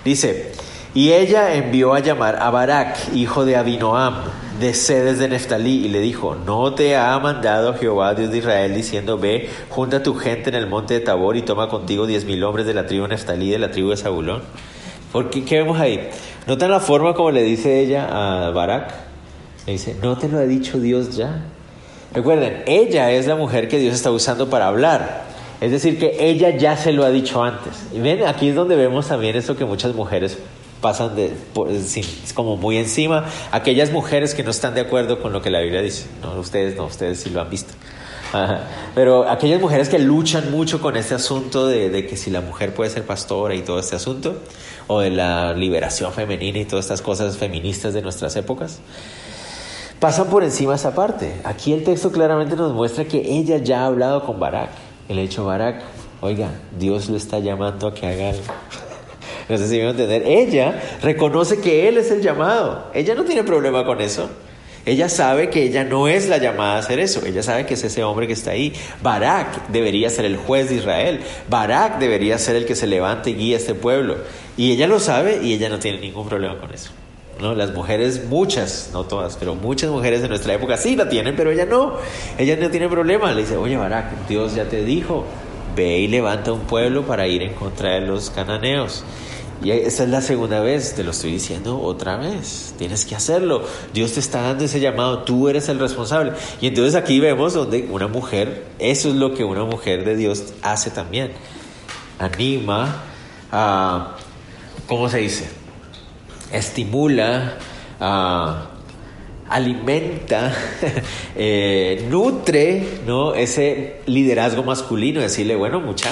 [0.05, 0.53] Dice,
[0.95, 4.15] y ella envió a llamar a Barak, hijo de Abinoam,
[4.59, 8.75] de sedes de Neftalí, y le dijo, ¿no te ha mandado Jehová, Dios de Israel,
[8.75, 12.43] diciendo, ve, junta tu gente en el monte de Tabor y toma contigo diez mil
[12.45, 14.43] hombres de la tribu de Neftalí, de la tribu de Zabulón?
[15.13, 16.09] Porque, ¿Qué vemos ahí?
[16.47, 19.06] ¿Notan la forma como le dice ella a Barak?
[19.67, 21.45] Dice, ¿no te lo ha dicho Dios ya?
[22.15, 25.25] Recuerden, ella es la mujer que Dios está usando para hablar.
[25.61, 27.87] Es decir, que ella ya se lo ha dicho antes.
[27.93, 30.39] Y ven, aquí es donde vemos también eso que muchas mujeres
[30.81, 31.33] pasan de,
[32.35, 33.25] como muy encima.
[33.51, 36.07] Aquellas mujeres que no están de acuerdo con lo que la Biblia dice.
[36.23, 37.73] No, ustedes no, ustedes sí lo han visto.
[38.95, 42.75] Pero aquellas mujeres que luchan mucho con este asunto de, de, que si la mujer
[42.75, 44.43] puede ser pastora y todo este asunto,
[44.89, 48.81] o de la liberación femenina y todas estas cosas feministas de nuestras épocas,
[50.01, 51.33] pasan por encima esa parte.
[51.45, 54.71] Aquí el texto claramente nos muestra que ella ya ha hablado con Barak.
[55.09, 55.83] El hecho Barak,
[56.21, 58.43] oiga, Dios lo está llamando a que haga algo.
[59.49, 60.25] No sé si me a entender.
[60.27, 62.91] Ella reconoce que Él es el llamado.
[62.93, 64.29] Ella no tiene problema con eso.
[64.85, 67.25] Ella sabe que ella no es la llamada a hacer eso.
[67.27, 68.73] Ella sabe que es ese hombre que está ahí.
[69.03, 71.21] Barak debería ser el juez de Israel.
[71.49, 74.17] Barak debería ser el que se levante y guía a este pueblo.
[74.57, 76.91] Y ella lo sabe y ella no tiene ningún problema con eso.
[77.41, 77.55] ¿No?
[77.55, 81.51] Las mujeres, muchas, no todas, pero muchas mujeres de nuestra época sí la tienen, pero
[81.51, 81.95] ella no.
[82.39, 83.33] Ella no tiene problema.
[83.33, 85.25] Le dice, oye Barak, Dios ya te dijo,
[85.75, 89.05] ve y levanta un pueblo para ir en contra de los cananeos.
[89.63, 92.75] Y esa es la segunda vez, te lo estoy diciendo otra vez.
[92.79, 93.65] Tienes que hacerlo.
[93.95, 96.33] Dios te está dando ese llamado, tú eres el responsable.
[96.61, 100.53] Y entonces aquí vemos donde una mujer, eso es lo que una mujer de Dios
[100.63, 101.33] hace también.
[102.19, 103.03] Anima,
[103.51, 104.17] a,
[104.87, 105.66] ¿cómo se dice?
[106.53, 107.55] Estimula,
[109.49, 110.53] alimenta,
[111.37, 113.35] eh, nutre, ¿no?
[113.35, 116.11] Ese liderazgo masculino, decirle, bueno, mucha,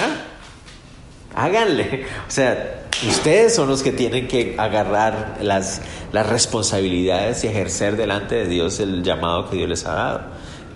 [1.35, 2.05] háganle.
[2.27, 5.81] O sea, Ustedes son los que tienen que agarrar las,
[6.13, 10.21] las responsabilidades y ejercer delante de Dios el llamado que Dios les ha dado.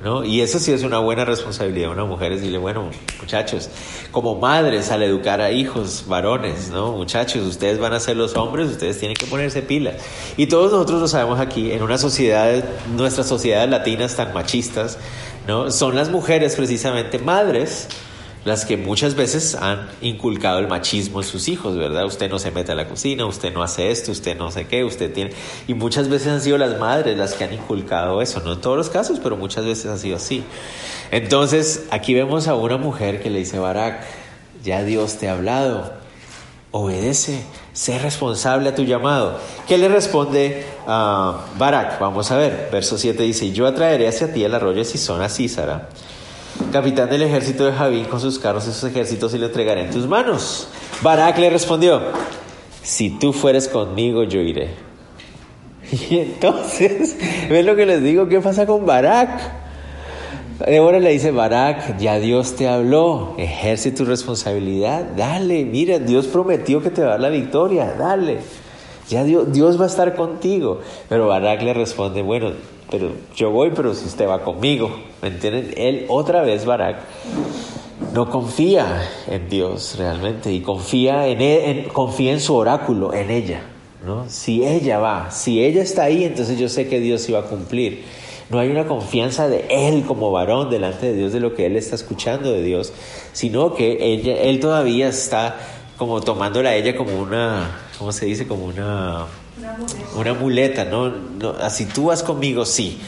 [0.04, 0.24] ¿No?
[0.24, 3.70] Y eso sí es una buena responsabilidad de una mujer, decirle, bueno, muchachos,
[4.12, 6.94] como madres al educar a hijos, varones, ¿no?
[6.94, 9.96] Muchachos, ustedes van a ser los hombres, ustedes tienen que ponerse pilas.
[10.38, 12.64] Y todos nosotros lo sabemos aquí, en una sociedad,
[12.96, 14.98] nuestras sociedades latinas tan machistas,
[15.48, 15.70] ¿no?
[15.70, 17.90] Son las mujeres precisamente madres
[18.46, 22.06] las que muchas veces han inculcado el machismo en sus hijos, ¿verdad?
[22.06, 24.84] Usted no se mete a la cocina, usted no hace esto, usted no sé qué,
[24.84, 25.32] usted tiene...
[25.68, 28.78] Y muchas veces han sido las madres las que han inculcado eso, no en todos
[28.78, 30.44] los casos, pero muchas veces ha sido así.
[31.12, 34.04] Entonces, aquí vemos a una mujer que le dice, Barak,
[34.64, 35.92] ya Dios te ha hablado,
[36.72, 39.38] obedece, sé responsable a tu llamado.
[39.68, 42.00] ¿Qué le responde a Barak?
[42.00, 45.28] Vamos a ver, verso 7 dice, yo atraeré hacia ti el arroyo de Sison a
[45.28, 45.90] Císara
[46.72, 49.92] capitán del ejército de Javín con sus carros y sus ejércitos y lo entregaré en
[49.92, 50.68] tus manos.
[51.02, 52.02] Barak le respondió,
[52.84, 54.70] si tú fueres conmigo, yo iré.
[56.10, 57.18] Y entonces,
[57.50, 58.28] ¿ven lo que les digo?
[58.28, 59.30] ¿Qué pasa con Barak?
[60.68, 66.84] Débora le dice, Barak, ya Dios te habló, ejerce tu responsabilidad, dale, mira, Dios prometió
[66.84, 68.40] que te va a dar la victoria, dale.
[69.08, 70.82] Ya Dios, Dios va a estar contigo.
[71.08, 72.52] Pero Barak le responde, bueno,
[72.90, 74.90] pero yo voy, pero si usted va conmigo,
[75.22, 75.74] ¿me entienden?
[75.78, 76.98] Él otra vez, Barak,
[78.14, 83.62] no confía en Dios realmente y confía en, él, confía en su oráculo, en ella,
[84.06, 84.28] ¿no?
[84.28, 88.04] Si ella va, si ella está ahí, entonces yo sé que Dios iba a cumplir.
[88.50, 91.76] No hay una confianza de él como varón delante de Dios de lo que él
[91.76, 92.92] está escuchando de Dios,
[93.32, 95.58] sino que ella, él todavía está
[95.98, 98.48] como tomándola a ella como una, ¿cómo se dice?
[98.48, 99.28] Como una
[100.16, 101.14] una muleta, ¿no?
[101.62, 103.00] Así tú vas conmigo, sí.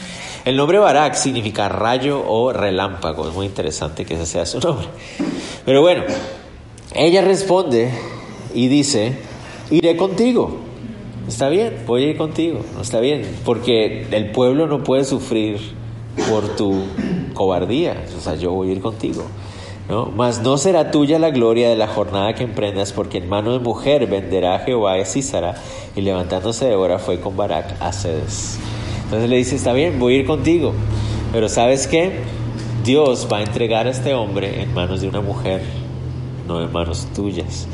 [0.44, 3.28] El nombre Barak significa rayo o relámpago.
[3.28, 4.86] Es muy interesante que ese sea su nombre.
[5.64, 6.02] Pero bueno,
[6.94, 7.90] ella responde
[8.54, 9.16] y dice,
[9.70, 10.58] iré contigo.
[11.28, 12.64] Está bien, voy a ir contigo.
[12.74, 15.60] No está bien, porque el pueblo no puede sufrir
[16.28, 16.82] por tu
[17.34, 18.04] cobardía.
[18.18, 19.22] O sea, yo voy a ir contigo.
[20.16, 23.58] Mas no será tuya la gloria de la jornada que emprendas, porque en mano de
[23.58, 25.54] mujer venderá Jehová a Císara.
[25.94, 28.58] Y levantándose de hora fue con Barak a Cedes.
[29.04, 30.72] Entonces le dice, está bien, voy a ir contigo.
[31.32, 32.20] Pero ¿sabes qué?
[32.84, 35.62] Dios va a entregar a este hombre en manos de una mujer,
[36.48, 37.68] no en manos tuyas.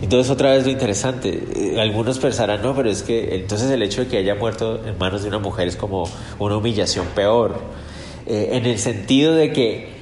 [0.00, 4.02] Entonces otra vez lo interesante, eh, algunos pensarán, no, pero es que entonces el hecho
[4.02, 6.04] de que haya muerto en manos de una mujer es como
[6.38, 7.60] una humillación peor,
[8.26, 9.93] eh, en el sentido de que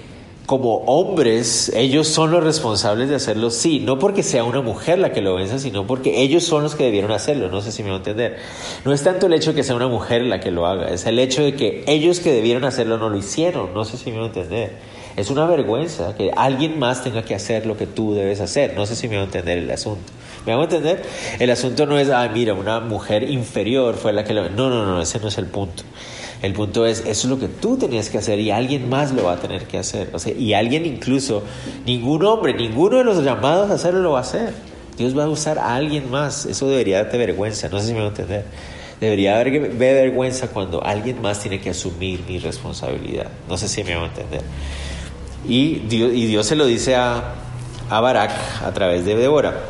[0.46, 5.12] como hombres, ellos son los responsables de hacerlo, sí, no porque sea una mujer la
[5.12, 7.90] que lo venza, sino porque ellos son los que debieron hacerlo, no sé si me
[7.90, 8.38] va a entender.
[8.84, 11.06] No es tanto el hecho de que sea una mujer la que lo haga, es
[11.06, 14.18] el hecho de que ellos que debieron hacerlo no lo hicieron, no sé si me
[14.18, 14.72] va a entender.
[15.16, 18.86] Es una vergüenza que alguien más tenga que hacer lo que tú debes hacer, no
[18.86, 20.12] sé si me va a entender el asunto.
[20.46, 21.02] ¿Me hago entender?
[21.38, 24.48] El asunto no es, ah, mira, una mujer inferior fue la que lo...
[24.50, 25.84] No, no, no, ese no es el punto.
[26.42, 29.24] El punto es, eso es lo que tú tenías que hacer y alguien más lo
[29.24, 30.10] va a tener que hacer.
[30.12, 31.44] O sea, y alguien incluso,
[31.86, 34.52] ningún hombre, ninguno de los llamados a hacerlo lo va a hacer.
[34.98, 36.44] Dios va a usar a alguien más.
[36.46, 37.68] Eso debería darte vergüenza.
[37.68, 38.44] No sé si me va a entender.
[39.00, 43.28] Debería haber vergüenza cuando alguien más tiene que asumir mi responsabilidad.
[43.48, 44.42] No sé si me va a entender.
[45.48, 47.34] Y Dios, y Dios se lo dice a,
[47.88, 48.32] a Barak
[48.64, 49.60] a través de Débora.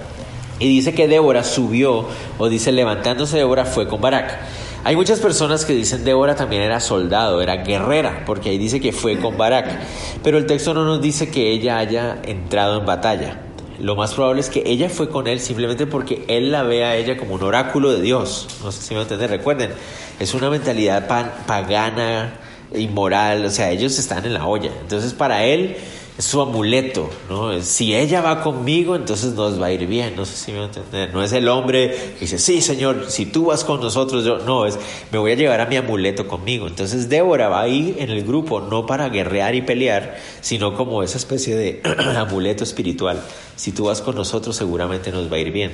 [0.59, 2.07] Y dice que Débora subió,
[2.39, 4.39] o dice levantándose Débora fue con Barak.
[4.85, 8.93] Hay muchas personas que dicen Débora también era soldado, era guerrera, porque ahí dice que
[8.93, 9.79] fue con Barak,
[10.25, 13.41] pero el texto no nos dice que ella haya entrado en batalla.
[13.79, 16.97] Lo más probable es que ella fue con él simplemente porque él la ve a
[16.97, 18.49] ella como un oráculo de Dios.
[18.63, 19.29] No sé si me entienden.
[19.29, 19.71] Recuerden,
[20.19, 21.07] es una mentalidad
[21.47, 22.35] pagana,
[22.75, 24.71] inmoral, o sea, ellos están en la olla.
[24.81, 25.77] Entonces, para él,
[26.19, 27.59] su amuleto, ¿no?
[27.63, 30.65] Si ella va conmigo, entonces nos va a ir bien, no sé si me va
[30.65, 31.13] a entender.
[31.13, 34.67] No es el hombre que dice, sí, Señor, si tú vas con nosotros, yo, no,
[34.67, 34.79] es,
[35.11, 36.67] me voy a llevar a mi amuleto conmigo.
[36.67, 41.17] Entonces Débora va ahí en el grupo, no para guerrear y pelear, sino como esa
[41.17, 41.81] especie de
[42.17, 43.23] amuleto espiritual.
[43.57, 45.73] Si tú vas con nosotros, seguramente nos va a ir bien.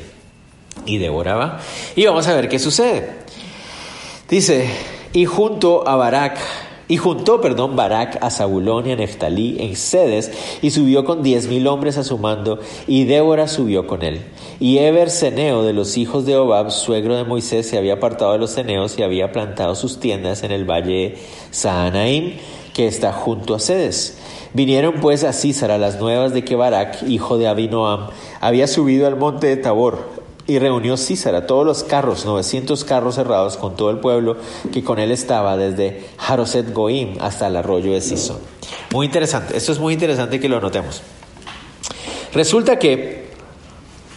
[0.87, 1.61] Y Débora va.
[1.97, 3.11] Y vamos a ver qué sucede.
[4.29, 4.71] Dice,
[5.13, 6.39] y junto a Barak,
[6.89, 11.47] y juntó, perdón, Barak a Zabulón y a Neftalí en Sedes, y subió con diez
[11.47, 14.23] mil hombres a su mando, y Débora subió con él.
[14.59, 18.39] Y Eber Ceneo de los hijos de Obab, suegro de Moisés, se había apartado de
[18.39, 21.17] los ceneos y había plantado sus tiendas en el valle
[21.51, 22.35] Saanaim,
[22.73, 24.19] que está junto a Sedes.
[24.55, 28.09] Vinieron pues a Císara las nuevas de que Barak, hijo de Abinoam,
[28.41, 33.59] había subido al monte de Tabor, y reunió Císara todos los carros, 900 carros cerrados
[33.59, 34.39] con todo el pueblo
[34.73, 38.39] que con él estaba desde Haroset Goim hasta el arroyo de Sison.
[38.91, 41.03] Muy interesante, esto es muy interesante que lo notemos.
[42.33, 43.29] Resulta que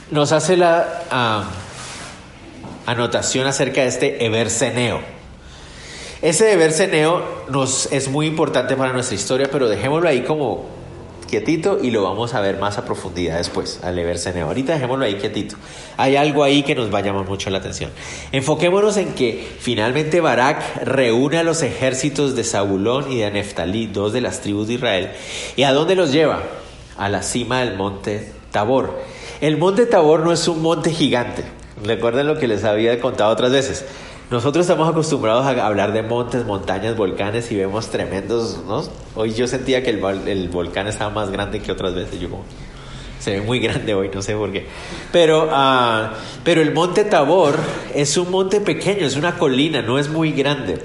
[0.09, 1.51] nos hace la ah,
[2.85, 5.01] anotación acerca de este Eberceneo.
[6.21, 10.80] Ese Eberceneo nos es muy importante para nuestra historia, pero dejémoslo ahí como
[11.31, 14.47] quietito y lo vamos a ver más a profundidad después, al Eberceneo.
[14.47, 15.55] Ahorita dejémoslo ahí quietito.
[15.95, 17.89] Hay algo ahí que nos va a llamar mucho la atención.
[18.33, 24.11] Enfoquémonos en que finalmente Barak reúne a los ejércitos de Zabulón y de Neftalí, dos
[24.11, 25.11] de las tribus de Israel.
[25.55, 26.43] ¿Y a dónde los lleva?
[26.97, 28.99] A la cima del monte Tabor.
[29.39, 31.43] El monte Tabor no es un monte gigante.
[31.81, 33.85] Recuerden lo que les había contado otras veces.
[34.31, 38.81] Nosotros estamos acostumbrados a hablar de montes, montañas, volcanes y vemos tremendos, ¿no?
[39.13, 42.17] Hoy yo sentía que el, volcán estaba más grande que otras veces.
[42.17, 42.45] Yo como,
[43.19, 44.67] se ve muy grande hoy, no sé por qué.
[45.11, 46.15] Pero, uh,
[46.45, 47.57] pero el monte Tabor
[47.93, 50.81] es un monte pequeño, es una colina, no es muy grande.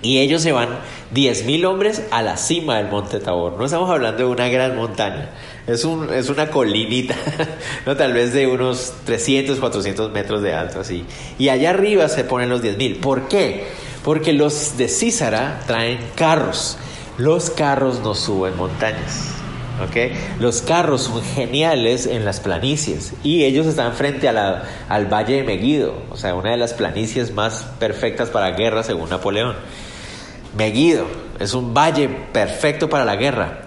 [0.00, 0.68] Y ellos se van
[1.12, 3.54] 10.000 hombres a la cima del monte Tabor.
[3.58, 5.30] No estamos hablando de una gran montaña.
[5.66, 7.14] Es, un, es una colinita,
[7.86, 7.96] ¿no?
[7.96, 11.04] tal vez de unos 300, 400 metros de alto, así.
[11.38, 13.00] Y allá arriba se ponen los 10.000.
[13.00, 13.66] ¿Por qué?
[14.04, 16.78] Porque los de Císara traen carros.
[17.18, 19.32] Los carros no suben montañas.
[19.88, 20.12] ¿okay?
[20.40, 25.36] Los carros son geniales en las planicies y ellos están frente a la, al Valle
[25.36, 29.56] de Megiddo, o sea, una de las planicies más perfectas para guerra según Napoleón.
[30.56, 31.06] Megiddo
[31.38, 33.61] es un valle perfecto para la guerra.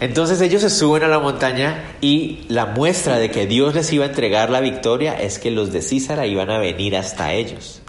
[0.00, 4.06] Entonces ellos se suben a la montaña y la muestra de que Dios les iba
[4.06, 7.82] a entregar la victoria es que los de Císara iban a venir hasta ellos.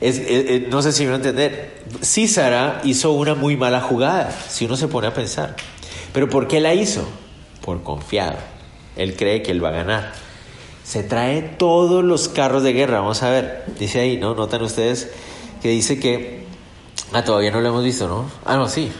[0.00, 1.82] Eh, eh, no sé si van a entender.
[2.02, 5.56] Císara hizo una muy mala jugada, si uno se pone a pensar.
[6.12, 7.04] Pero ¿por qué la hizo?
[7.64, 8.36] Por confiado.
[8.94, 10.12] Él cree que él va a ganar.
[10.84, 13.00] Se trae todos los carros de guerra.
[13.00, 13.64] Vamos a ver.
[13.78, 14.34] Dice ahí, ¿no?
[14.34, 15.10] Notan ustedes
[15.62, 16.42] que dice que...
[17.12, 18.30] Ah, todavía no lo hemos visto, ¿no?
[18.44, 18.90] Ah, no, sí.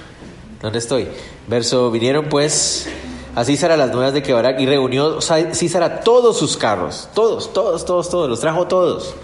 [0.61, 1.09] ¿Dónde estoy?
[1.49, 2.89] Verso, vinieron pues
[3.35, 8.09] a Císara las nuevas de Quebarak y reunió Císara todos sus carros, todos, todos, todos,
[8.09, 9.15] todos, los trajo todos.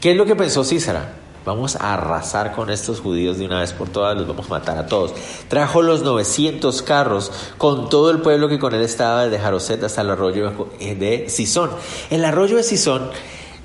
[0.00, 1.16] ¿Qué es lo que pensó Císara?
[1.44, 4.78] Vamos a arrasar con estos judíos de una vez por todas, los vamos a matar
[4.78, 5.12] a todos.
[5.48, 10.02] Trajo los 900 carros con todo el pueblo que con él estaba desde Jaroset hasta
[10.02, 11.70] el arroyo de Sison.
[12.10, 13.10] El arroyo de Sison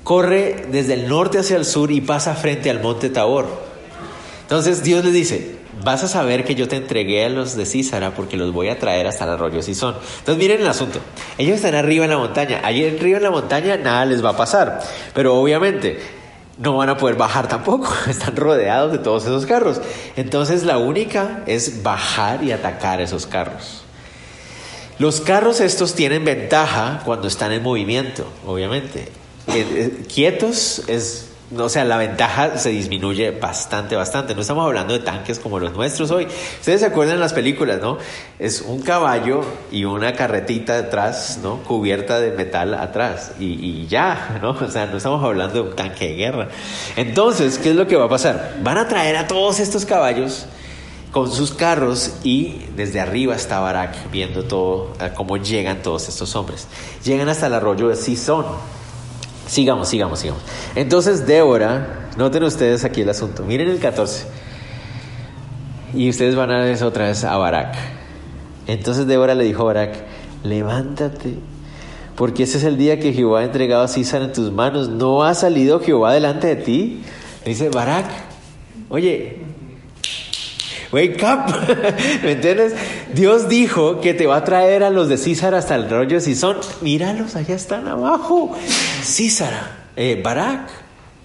[0.02, 3.46] corre desde el norte hacia el sur y pasa frente al monte Tabor.
[4.42, 8.12] Entonces Dios les dice, vas a saber que yo te entregué a los de Císara
[8.12, 9.94] porque los voy a traer hasta el arroyo Sison.
[10.18, 11.00] Entonces miren el asunto.
[11.36, 12.60] Ellos están arriba en la montaña.
[12.64, 14.80] Allí arriba en la montaña nada les va a pasar.
[15.14, 16.00] Pero obviamente
[16.58, 17.92] no van a poder bajar tampoco.
[18.08, 19.80] Están rodeados de todos esos carros.
[20.16, 23.84] Entonces la única es bajar y atacar esos carros.
[24.98, 29.02] Los carros estos tienen ventaja cuando están en movimiento, obviamente.
[29.46, 34.34] Eh, eh, quietos es o sea, la ventaja se disminuye bastante, bastante.
[34.34, 36.26] No estamos hablando de tanques como los nuestros hoy.
[36.58, 37.98] Ustedes se acuerdan de las películas, ¿no?
[38.38, 39.40] Es un caballo
[39.72, 41.62] y una carretita detrás, ¿no?
[41.62, 43.32] Cubierta de metal atrás.
[43.40, 44.50] Y, y, ya, ¿no?
[44.50, 46.48] O sea, no estamos hablando de un tanque de guerra.
[46.96, 48.56] Entonces, ¿qué es lo que va a pasar?
[48.62, 50.46] Van a traer a todos estos caballos
[51.12, 56.68] con sus carros y desde arriba está Barak viendo todo, cómo llegan todos estos hombres.
[57.04, 58.44] Llegan hasta el arroyo de Sison
[59.48, 60.42] Sigamos, sigamos, sigamos.
[60.74, 63.44] Entonces Débora, noten ustedes aquí el asunto.
[63.44, 64.26] Miren el 14.
[65.94, 67.74] Y ustedes van a ver otra vez a Barak.
[68.66, 70.04] Entonces Débora le dijo a Barak,
[70.44, 71.34] levántate,
[72.14, 74.90] porque ese es el día que Jehová ha entregado a César en tus manos.
[74.90, 77.02] ¿No ha salido Jehová delante de ti?
[77.46, 78.04] dice Barak,
[78.90, 79.38] oye,
[80.90, 81.54] Wake up.
[82.22, 82.74] ¿Me entiendes?
[83.12, 86.34] Dios dijo que te va a traer a los de Císara hasta el rollo de
[86.34, 88.56] son Míralos, allá están abajo.
[89.02, 90.70] Císara, eh, Barak,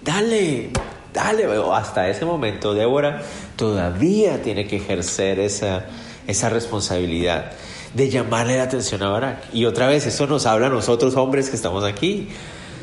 [0.02, 0.70] dale,
[1.12, 1.46] dale.
[1.72, 3.22] Hasta ese momento, Débora
[3.56, 5.86] todavía tiene que ejercer esa,
[6.26, 7.52] esa responsabilidad
[7.94, 9.54] de llamarle la atención a Barak.
[9.54, 12.28] Y otra vez, eso nos habla a nosotros hombres que estamos aquí.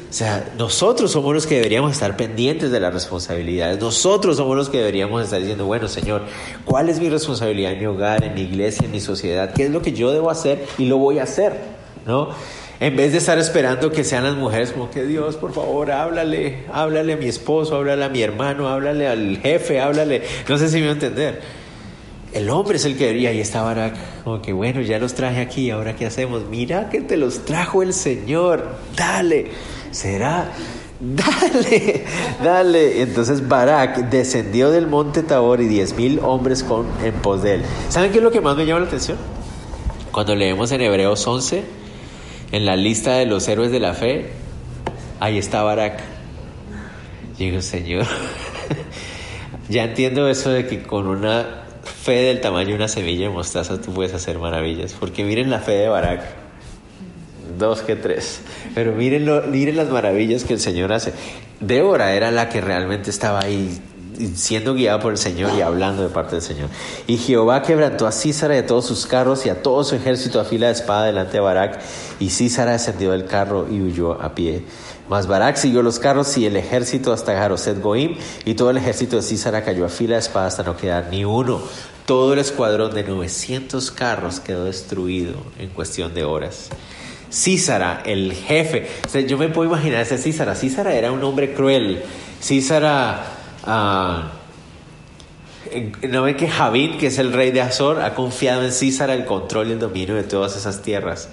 [0.10, 3.80] O sea, nosotros somos los que deberíamos estar pendientes de las responsabilidades.
[3.80, 6.24] Nosotros somos los que deberíamos estar diciendo, bueno, Señor,
[6.66, 9.54] ¿cuál es mi responsabilidad en mi hogar, en mi iglesia, en mi sociedad?
[9.54, 11.54] ¿Qué es lo que yo debo hacer y lo voy a hacer?
[12.06, 12.30] ¿No?
[12.82, 16.64] En vez de estar esperando que sean las mujeres como que Dios, por favor, háblale,
[16.74, 20.24] háblale a mi esposo, háblale a mi hermano, háblale al jefe, háblale.
[20.50, 21.42] No sé si me voy a entender.
[22.34, 25.42] El hombre es el que debería, y estaba ahora como que bueno, ya los traje
[25.42, 26.46] aquí, ahora qué hacemos.
[26.50, 29.52] Mira que te los trajo el Señor, dale.
[29.92, 30.52] ¿Será?
[31.02, 32.04] Dale,
[32.44, 33.02] dale.
[33.02, 37.62] Entonces Barak descendió del monte Tabor y diez mil hombres con, en pos de él.
[37.90, 39.18] ¿Saben qué es lo que más me llama la atención?
[40.12, 41.64] Cuando leemos en Hebreos 11,
[42.52, 44.30] en la lista de los héroes de la fe,
[45.20, 46.02] ahí está Barak.
[47.38, 48.06] Digo, Señor,
[49.70, 53.82] ya entiendo eso de que con una fe del tamaño de una semilla de mostaza
[53.82, 54.94] tú puedes hacer maravillas.
[55.00, 56.42] Porque miren la fe de Barak
[57.58, 58.42] dos que tres.
[58.76, 61.14] Pero miren, miren las maravillas que el Señor hace.
[61.60, 63.80] Débora era la que realmente estaba ahí
[64.36, 66.70] siendo guiada por el Señor y hablando de parte del Señor.
[67.08, 70.40] Y Jehová quebrantó a Císara y a todos sus carros y a todo su ejército
[70.40, 71.80] a fila de espada delante de Barak.
[72.20, 74.64] Y Císara descendió del carro y huyó a pie.
[75.10, 79.18] Mas Barak siguió los carros y el ejército hasta Jaroset Goim, y todo el ejército
[79.18, 81.62] de Císara cayó a fila de espada hasta no quedar ni uno.
[82.06, 86.70] Todo el escuadrón de 900 carros quedó destruido en cuestión de horas.
[87.32, 88.88] Císara, el jefe.
[89.28, 90.56] yo me puedo imaginar ese Císara.
[90.56, 92.02] Císara era un hombre cruel.
[92.42, 93.40] Císara...
[93.66, 94.32] Ah,
[96.10, 99.26] no ve que Javín, que es el rey de Azor, ha confiado en Císara el
[99.26, 101.30] control y el dominio de todas esas tierras.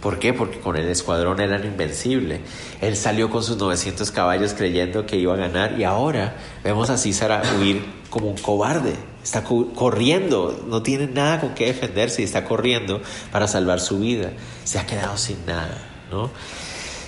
[0.00, 0.32] ¿Por qué?
[0.32, 2.40] Porque con el escuadrón eran invencible.
[2.80, 6.98] Él salió con sus 900 caballos creyendo que iba a ganar y ahora vemos a
[6.98, 8.94] Císara huir como un cobarde.
[9.22, 13.00] Está corriendo, no tiene nada con qué defenderse y está corriendo
[13.32, 14.30] para salvar su vida.
[14.64, 15.76] Se ha quedado sin nada,
[16.10, 16.30] ¿no?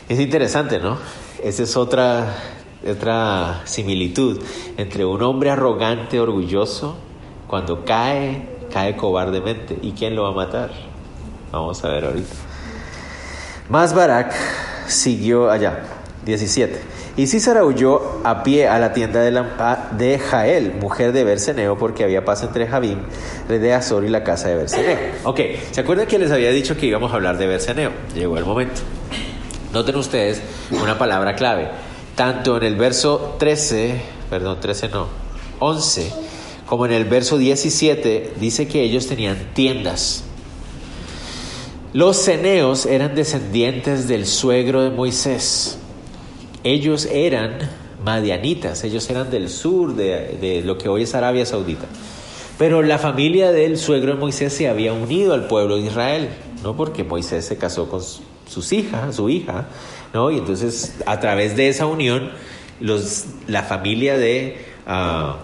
[0.08, 0.98] Es interesante, ¿no?
[1.42, 2.34] Esa es otra,
[2.86, 4.40] otra similitud
[4.76, 6.96] entre un hombre arrogante, orgulloso,
[7.46, 9.78] cuando cae, cae cobardemente.
[9.82, 10.70] ¿Y quién lo va a matar?
[11.50, 12.34] Vamos a ver ahorita.
[13.68, 14.34] Más Barak
[14.86, 15.82] siguió allá,
[16.24, 16.80] 17.
[17.16, 21.76] Y Císara huyó a pie a la tienda de, la, de Jael, mujer de Berseneo,
[21.76, 23.00] porque había paz entre Javín,
[23.48, 24.96] rey de Azor, y la casa de Berseneo.
[25.24, 25.40] Ok,
[25.72, 27.90] ¿se acuerdan que les había dicho que íbamos a hablar de Berseneo?
[28.14, 28.82] Llegó el momento.
[29.72, 31.68] Noten ustedes una palabra clave.
[32.18, 35.06] Tanto en el verso 13, perdón, 13 no,
[35.60, 36.12] 11,
[36.66, 40.24] como en el verso 17, dice que ellos tenían tiendas.
[41.94, 45.78] Los ceneos eran descendientes del suegro de Moisés
[46.64, 47.58] ellos eran
[48.04, 51.86] madianitas, ellos eran del sur de, lo que hoy es Arabia Saudita.
[52.58, 56.28] Pero la familia del suegro de Moisés se había unido al pueblo de Israel,
[56.62, 56.76] ¿no?
[56.76, 59.68] Porque Moisés se casó con sus hijas, su hija,
[60.12, 60.30] ¿no?
[60.30, 62.30] Y entonces a través de esa unión,
[62.80, 65.34] los, la familia de uh,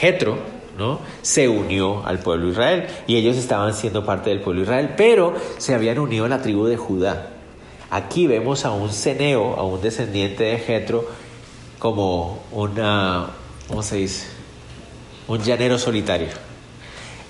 [0.00, 0.38] Jetro,
[0.78, 1.00] ¿no?
[1.22, 4.94] Se unió al pueblo de Israel y ellos estaban siendo parte del pueblo de Israel,
[4.96, 7.30] pero se habían unido a la tribu de Judá.
[7.90, 11.06] Aquí vemos a un ceneo, a un descendiente de Jetro,
[11.78, 13.30] como una,
[13.66, 14.26] ¿cómo se dice?
[15.26, 16.28] Un llanero solitario,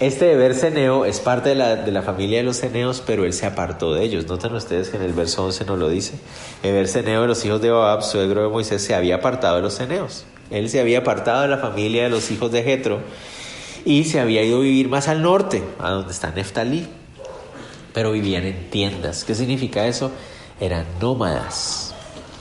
[0.01, 3.33] Este Eber Ceneo es parte de la, de la familia de los Ceneos, pero él
[3.33, 4.29] se apartó de ellos.
[4.29, 6.15] Notan ustedes que en el verso 11 nos lo dice.
[6.63, 9.75] Eber Ceneo de los hijos de Baab, suegro de Moisés, se había apartado de los
[9.75, 10.25] Ceneos.
[10.51, 13.01] Él se había apartado de la familia de los hijos de Jetro
[13.85, 16.87] y se había ido a vivir más al norte, a donde está Neftalí.
[17.93, 19.25] Pero vivían en tiendas.
[19.25, 20.13] ¿Qué significa eso?
[20.61, 21.93] Eran nómadas.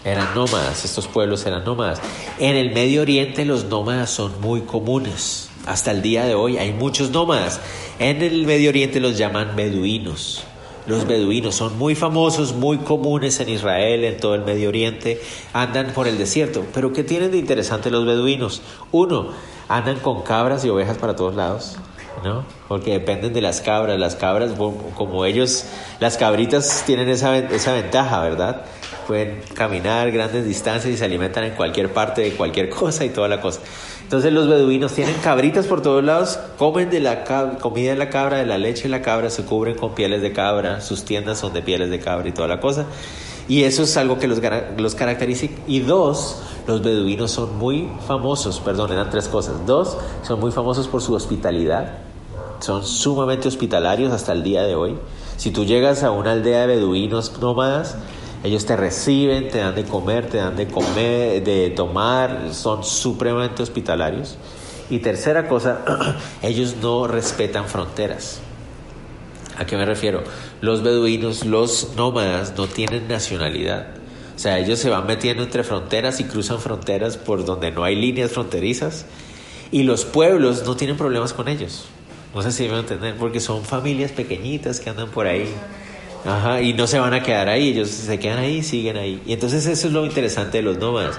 [0.06, 2.00] Eran nómadas, estos pueblos eran nómadas.
[2.38, 5.47] En el Medio Oriente los nómadas son muy comunes.
[5.68, 7.60] Hasta el día de hoy hay muchos nómadas.
[8.00, 10.46] En el Medio Oriente los llaman beduinos.
[10.86, 15.22] Los beduinos son muy famosos, muy comunes en Israel, en todo el Medio Oriente.
[15.52, 16.64] Andan por el desierto.
[16.74, 18.62] Pero ¿qué tienen de interesante los beduinos?
[18.94, 19.32] Uno,
[19.68, 21.76] andan con cabras y ovejas para todos lados.
[22.24, 22.46] ¿no?
[22.70, 24.00] Porque dependen de las cabras.
[24.00, 24.52] Las cabras,
[24.96, 25.66] como ellos,
[26.00, 28.64] las cabritas tienen esa, esa ventaja, ¿verdad?
[29.06, 33.28] Pueden caminar grandes distancias y se alimentan en cualquier parte de cualquier cosa y toda
[33.28, 33.60] la cosa.
[34.08, 37.26] Entonces los beduinos tienen cabritas por todos lados, comen de la
[37.60, 40.32] comida de la cabra, de la leche de la cabra, se cubren con pieles de
[40.32, 42.86] cabra, sus tiendas son de pieles de cabra y toda la cosa.
[43.50, 44.40] Y eso es algo que los,
[44.78, 45.48] los caracteriza.
[45.68, 49.56] Y dos, los beduinos son muy famosos, perdón, eran tres cosas.
[49.66, 51.98] Dos, son muy famosos por su hospitalidad,
[52.62, 54.98] son sumamente hospitalarios hasta el día de hoy.
[55.36, 57.98] Si tú llegas a una aldea de beduinos nómadas,
[58.44, 63.64] ellos te reciben, te dan de comer, te dan de comer, de tomar, son supremamente
[63.64, 64.38] hospitalarios.
[64.90, 65.84] Y tercera cosa,
[66.42, 68.40] ellos no respetan fronteras.
[69.58, 70.24] ¿A qué me refiero?
[70.62, 73.88] Los beduinos, los nómadas, no tienen nacionalidad.
[74.36, 77.96] O sea, ellos se van metiendo entre fronteras y cruzan fronteras por donde no hay
[77.96, 79.08] líneas fronterizas.
[79.72, 81.86] Y los pueblos no tienen problemas con ellos.
[82.36, 85.50] No sé si me van a entender, porque son familias pequeñitas que andan por ahí.
[86.28, 89.22] Ajá, y no se van a quedar ahí, ellos se quedan ahí, siguen ahí.
[89.26, 91.18] Y entonces eso es lo interesante de los nómadas.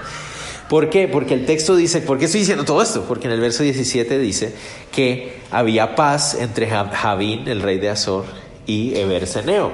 [0.69, 1.07] ¿Por qué?
[1.07, 3.03] Porque el texto dice, ¿por qué estoy diciendo todo esto?
[3.07, 4.53] Porque en el verso 17 dice
[4.91, 8.25] que había paz entre Javín, el rey de Azor,
[8.67, 9.71] y Eberseneo.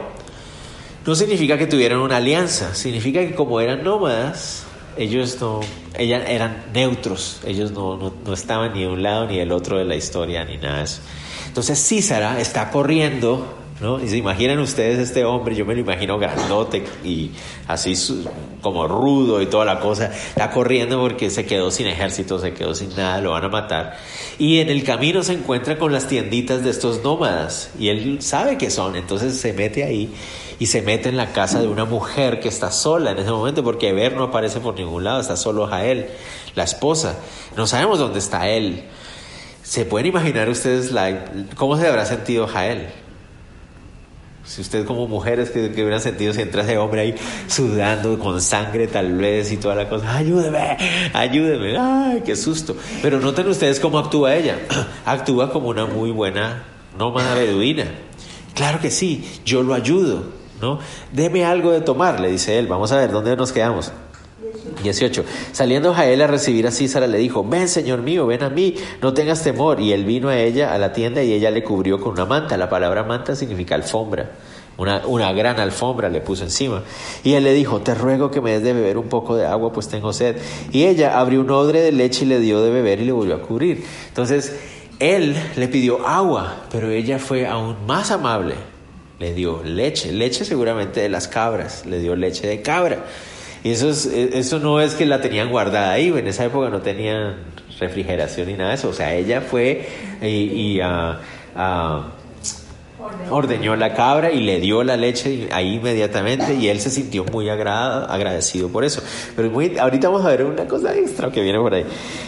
[1.06, 4.64] No significa que tuvieran una alianza, significa que como eran nómadas,
[4.96, 5.60] ellos no,
[5.98, 9.84] ellas eran neutros, ellos no, no, estaban ni de un lado ni del otro de
[9.84, 11.02] la historia, ni nada de eso.
[11.46, 14.02] Entonces Císara está corriendo ¿no?
[14.02, 17.32] Y se imaginan ustedes este hombre, yo me lo imagino grandote y
[17.68, 17.94] así
[18.62, 22.74] como rudo y toda la cosa, está corriendo porque se quedó sin ejército, se quedó
[22.74, 23.98] sin nada, lo van a matar.
[24.40, 28.58] Y en el camino se encuentra con las tienditas de estos nómadas y él sabe
[28.58, 30.14] que son, entonces se mete ahí
[30.58, 33.62] y se mete en la casa de una mujer que está sola en ese momento
[33.62, 36.08] porque Eber no aparece por ningún lado, está solo Jael,
[36.56, 37.18] la esposa.
[37.58, 38.86] No sabemos dónde está él.
[39.64, 40.94] ¿Se pueden imaginar ustedes
[41.56, 42.88] cómo se habrá sentido Jael?
[44.46, 47.16] Si usted como mujeres que, que hubieran sentido si entra ese hombre ahí
[47.48, 50.78] sudando con sangre tal vez y toda la cosa, ayúdeme,
[51.14, 52.76] ayúdeme, ay, qué susto.
[53.02, 54.60] Pero noten ustedes cómo actúa ella.
[55.06, 56.64] actúa como una muy buena
[56.98, 57.86] nómada beduina.
[58.54, 60.26] Claro que sí, yo lo ayudo,
[60.62, 60.80] ¿no?
[61.12, 62.68] Deme algo de tomar, le dice él.
[62.68, 63.92] Vamos a ver dónde nos quedamos.
[64.84, 65.24] 18.
[65.52, 69.14] Saliendo Jael a recibir a Císara, le dijo, ven, señor mío, ven a mí, no
[69.14, 69.80] tengas temor.
[69.80, 72.58] Y él vino a ella, a la tienda, y ella le cubrió con una manta.
[72.58, 74.32] La palabra manta significa alfombra.
[74.78, 76.84] Una, una, gran alfombra le puso encima.
[77.24, 79.72] Y él le dijo, te ruego que me des de beber un poco de agua,
[79.72, 80.38] pues tengo sed.
[80.72, 83.36] Y ella abrió un odre de leche y le dio de beber y le volvió
[83.36, 83.86] a cubrir.
[84.10, 84.54] Entonces,
[85.00, 88.56] él le pidió agua, pero ella fue aún más amable.
[89.20, 93.06] Le dio leche, leche seguramente de las cabras, le dio leche de cabra.
[93.66, 96.82] Y eso, es, eso no es que la tenían guardada ahí, en esa época no
[96.82, 97.38] tenían
[97.80, 98.90] refrigeración ni nada de eso.
[98.90, 99.88] O sea, ella fue
[100.22, 101.16] y, y uh,
[101.60, 102.04] uh,
[103.30, 107.50] ordeñó la cabra y le dio la leche ahí inmediatamente y él se sintió muy
[107.50, 109.02] agradecido por eso.
[109.36, 109.52] Pero
[109.82, 111.86] ahorita vamos a ver una cosa extra que viene por ahí.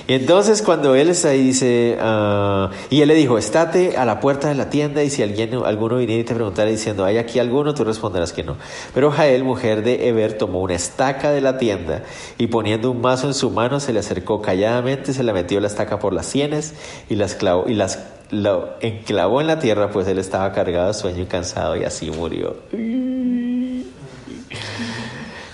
[0.07, 4.19] Y entonces cuando él está ahí dice, uh, y él le dijo, estate a la
[4.19, 7.39] puerta de la tienda y si alguien, alguno viniera y te preguntara diciendo, ¿hay aquí
[7.39, 7.73] alguno?
[7.73, 8.57] Tú responderás que no.
[8.93, 12.03] Pero Jael, mujer de Eber, tomó una estaca de la tienda
[12.37, 15.67] y poniendo un mazo en su mano se le acercó calladamente, se le metió la
[15.67, 16.73] estaca por las sienes
[17.09, 20.93] y las clavó y las lo enclavó en la tierra, pues él estaba cargado de
[20.93, 22.55] sueño y cansado y así murió.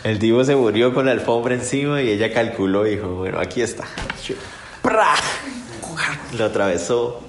[0.04, 3.62] El tipo se murió con la alfombra encima y ella calculó y dijo, bueno, aquí
[3.62, 3.86] está.
[6.38, 7.22] Lo atravesó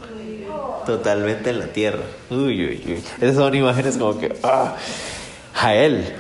[0.86, 2.03] totalmente en la tierra.
[2.30, 3.05] Uy, uy, uy.
[3.20, 4.36] Esas son imágenes como que...
[4.42, 4.76] Ah.
[5.55, 6.14] Jael,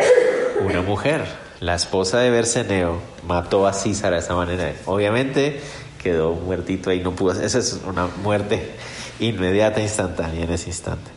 [0.64, 1.24] una mujer,
[1.60, 4.72] la esposa de Berseneo, mató a César de esa manera.
[4.86, 5.60] Obviamente
[6.02, 7.32] quedó muertito ahí, no pudo...
[7.42, 8.74] Esa es una muerte
[9.20, 11.10] inmediata, instantánea en ese instante.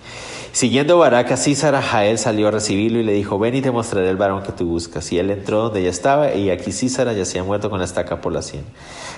[0.57, 4.17] Siguiendo Baraka, Císara, Jael salió a recibirlo y le dijo, ven y te mostraré el
[4.17, 5.11] varón que tú buscas.
[5.11, 8.33] Y él entró donde ella estaba y aquí Císara ha muerto con la estaca por
[8.33, 8.63] la sien.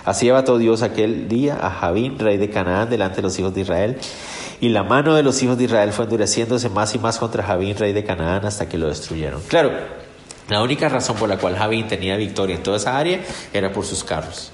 [0.03, 3.61] Así abató Dios aquel día a Javín, rey de Canaán, delante de los hijos de
[3.61, 3.97] Israel.
[4.59, 7.77] y la mano de los hijos de Israel fue endureciéndose más y más contra Javín,
[7.77, 9.41] rey de Canaán, hasta que lo destruyeron.
[9.47, 9.71] Claro,
[10.49, 13.21] la única razón por la cual Javín tenía victoria en toda esa área
[13.53, 14.51] era por sus carros.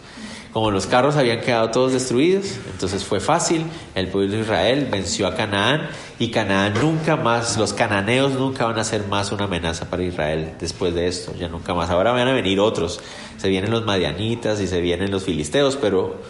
[0.55, 5.27] Como los carros habían quedado todos destruidos, entonces fue fácil, el pueblo de Israel venció
[5.27, 9.89] a Canaán y Canaán nunca más, los cananeos nunca van a ser más una amenaza
[9.89, 11.89] para Israel después de esto, ya nunca más.
[11.89, 13.01] Ahora van a venir otros,
[13.35, 16.21] se vienen los madianitas y se vienen los filisteos, pero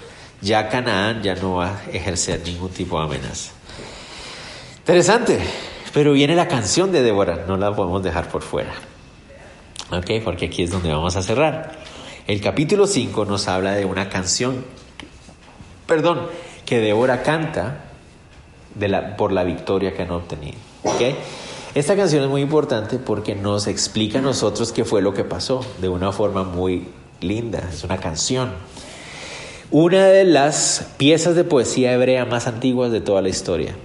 [0.41, 3.51] ya Canaán ya no va a ejercer ningún tipo de amenaza.
[4.79, 5.37] Interesante,
[5.93, 8.73] pero viene la canción de Débora, no la podemos dejar por fuera.
[9.91, 11.84] Ok, porque aquí es donde vamos a cerrar.
[12.27, 14.65] El capítulo 5 nos habla de una canción,
[15.85, 16.21] perdón,
[16.65, 17.85] que Débora canta
[19.15, 20.57] por la victoria que han obtenido.
[20.81, 21.15] ¿okay?
[21.75, 25.63] Esta canción es muy importante porque nos explica a nosotros qué fue lo que pasó
[25.79, 26.87] de una forma muy
[27.21, 27.69] linda.
[27.71, 28.53] Es una canción.
[29.69, 33.75] Una de las piezas de poesía hebrea más antiguas de toda la historia.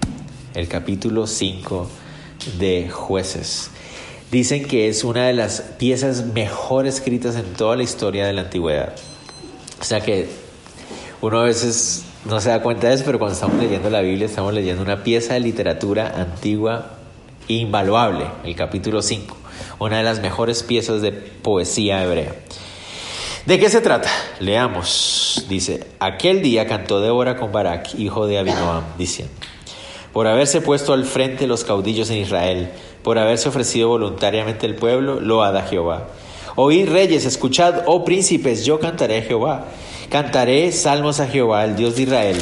[0.54, 1.90] El capítulo 5
[2.58, 3.70] de Jueces.
[4.30, 8.42] Dicen que es una de las piezas mejor escritas en toda la historia de la
[8.42, 8.94] antigüedad.
[9.80, 10.28] O sea que
[11.20, 14.26] uno a veces no se da cuenta de eso, pero cuando estamos leyendo la Biblia
[14.26, 16.98] estamos leyendo una pieza de literatura antigua
[17.48, 19.36] invaluable, el capítulo 5,
[19.80, 22.34] una de las mejores piezas de poesía hebrea.
[23.46, 24.10] ¿De qué se trata?
[24.38, 25.46] Leamos.
[25.48, 29.32] Dice, aquel día cantó Débora con Barak, hijo de Abinoam, diciendo,
[30.12, 32.70] por haberse puesto al frente los caudillos en Israel,
[33.02, 36.08] por haberse ofrecido voluntariamente el pueblo, lo a Jehová.
[36.56, 39.64] Oíd reyes, escuchad, oh príncipes, yo cantaré a Jehová.
[40.10, 42.36] Cantaré salmos a Jehová, el Dios de Israel.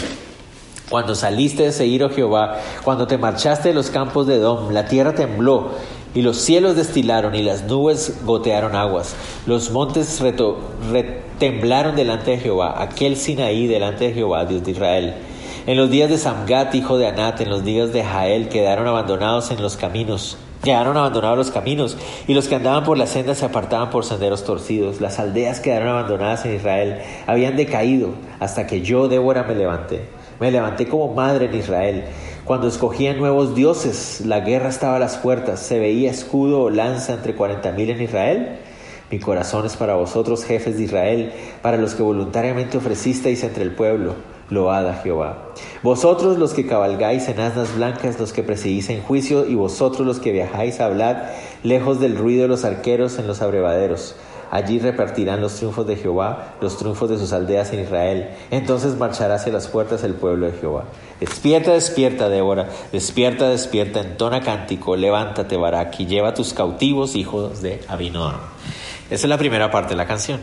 [0.88, 4.86] Cuando saliste de Seir, oh Jehová, cuando te marchaste de los campos de Dom, la
[4.86, 5.72] tierra tembló,
[6.14, 9.14] y los cielos destilaron, y las nubes gotearon aguas.
[9.46, 10.20] Los montes
[10.90, 15.14] retemblaron delante de Jehová, aquel Sinaí delante de Jehová, Dios de Israel.
[15.68, 19.50] En los días de Samgat, hijo de Anat, en los días de Jael, quedaron abandonados
[19.50, 20.38] en los caminos.
[20.62, 24.44] Quedaron abandonados los caminos, y los que andaban por las sendas se apartaban por senderos
[24.44, 25.02] torcidos.
[25.02, 30.08] Las aldeas quedaron abandonadas en Israel, habían decaído, hasta que yo, Débora, me levanté.
[30.40, 32.04] Me levanté como madre en Israel.
[32.46, 35.60] Cuando escogían nuevos dioses, la guerra estaba a las puertas.
[35.60, 38.58] ¿Se veía escudo o lanza entre cuarenta mil en Israel?
[39.10, 43.72] Mi corazón es para vosotros, jefes de Israel, para los que voluntariamente ofrecisteis entre el
[43.72, 44.14] pueblo
[44.50, 45.50] loada Jehová.
[45.82, 50.18] Vosotros los que cabalgáis en asnas blancas, los que perseguís en juicio, y vosotros los
[50.18, 51.16] que viajáis, hablad
[51.62, 54.14] lejos del ruido de los arqueros en los abrevaderos.
[54.50, 58.30] Allí repartirán los triunfos de Jehová, los triunfos de sus aldeas en Israel.
[58.50, 60.84] Entonces marchará hacia las puertas el pueblo de Jehová.
[61.20, 62.70] Despierta, despierta, Débora.
[62.90, 64.96] Despierta, despierta, entona cántico.
[64.96, 68.36] Levántate, Barak, y lleva tus cautivos hijos de Abinoam.
[69.10, 70.40] Esa es la primera parte de la canción.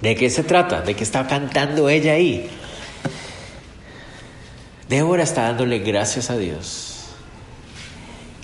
[0.00, 0.82] ¿De qué se trata?
[0.82, 2.50] ¿De qué está cantando ella ahí?
[4.88, 6.96] Débora está dándole gracias a Dios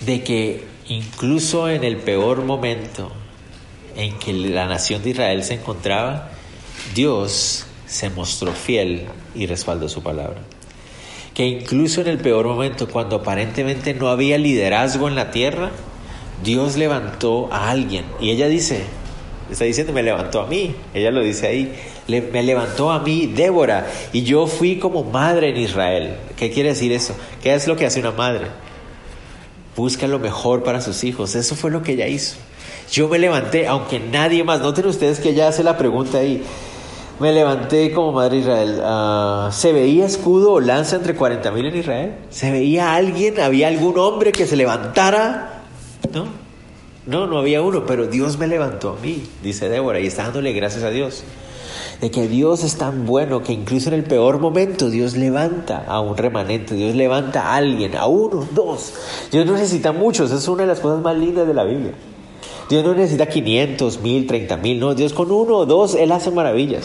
[0.05, 3.11] de que incluso en el peor momento
[3.95, 6.29] en que la nación de Israel se encontraba,
[6.95, 10.41] Dios se mostró fiel y respaldó su palabra.
[11.33, 15.71] Que incluso en el peor momento, cuando aparentemente no había liderazgo en la tierra,
[16.43, 18.05] Dios levantó a alguien.
[18.19, 18.83] Y ella dice,
[19.49, 20.75] está diciendo, me levantó a mí.
[20.93, 21.73] Ella lo dice ahí,
[22.07, 26.15] me levantó a mí Débora y yo fui como madre en Israel.
[26.35, 27.15] ¿Qué quiere decir eso?
[27.41, 28.47] ¿Qué es lo que hace una madre?
[29.75, 31.35] Busca lo mejor para sus hijos.
[31.35, 32.35] Eso fue lo que ella hizo.
[32.91, 36.43] Yo me levanté, aunque nadie más, noten ustedes que ella hace la pregunta ahí.
[37.19, 38.81] Me levanté como madre Israel.
[38.83, 42.15] Ah, ¿Se veía escudo o lanza entre 40 mil en Israel?
[42.29, 43.39] ¿Se veía alguien?
[43.39, 45.63] ¿Había algún hombre que se levantara?
[46.11, 46.25] No,
[47.05, 50.51] no, no había uno, pero Dios me levantó a mí, dice Débora, y está dándole
[50.51, 51.23] gracias a Dios
[52.03, 56.01] de que Dios es tan bueno que incluso en el peor momento Dios levanta a
[56.01, 58.91] un remanente, Dios levanta a alguien, a uno, dos.
[59.31, 61.93] Dios no necesita muchos, es una de las cosas más lindas de la Biblia.
[62.69, 66.29] Dios no necesita 500, 1000, 30 mil, no, Dios con uno o dos, Él hace
[66.29, 66.83] maravillas.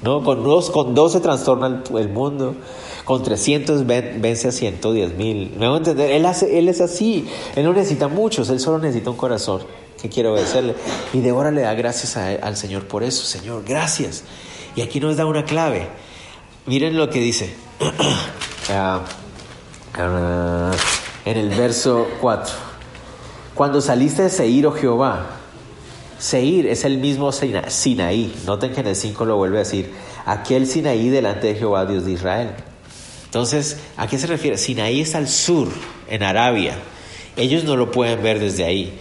[0.00, 0.24] ¿no?
[0.24, 2.54] Con, dos, con dos se trastorna el, mundo,
[3.04, 5.52] con 300 vence a 110 mil.
[5.58, 6.12] ¿Me a entender?
[6.12, 9.60] Él, hace, él es así, Él no necesita muchos, Él solo necesita un corazón
[10.00, 10.74] que quiere obedecerle.
[11.12, 13.26] Y Débora le da gracias al Señor por eso.
[13.26, 14.24] Señor, gracias.
[14.76, 15.88] Y aquí nos da una clave.
[16.66, 17.54] Miren lo que dice.
[18.68, 19.00] Ah,
[21.24, 22.52] en el verso 4.
[23.54, 25.36] Cuando saliste de Seir, oh Jehová,
[26.18, 28.34] Seir es el mismo Sinaí.
[28.44, 29.94] Noten que en el 5 lo vuelve a decir.
[30.24, 32.50] Aquel Sinaí delante de Jehová, Dios de Israel.
[33.26, 34.58] Entonces, ¿a qué se refiere?
[34.58, 35.68] Sinaí es al sur,
[36.08, 36.76] en Arabia.
[37.36, 38.98] Ellos no lo pueden ver desde ahí.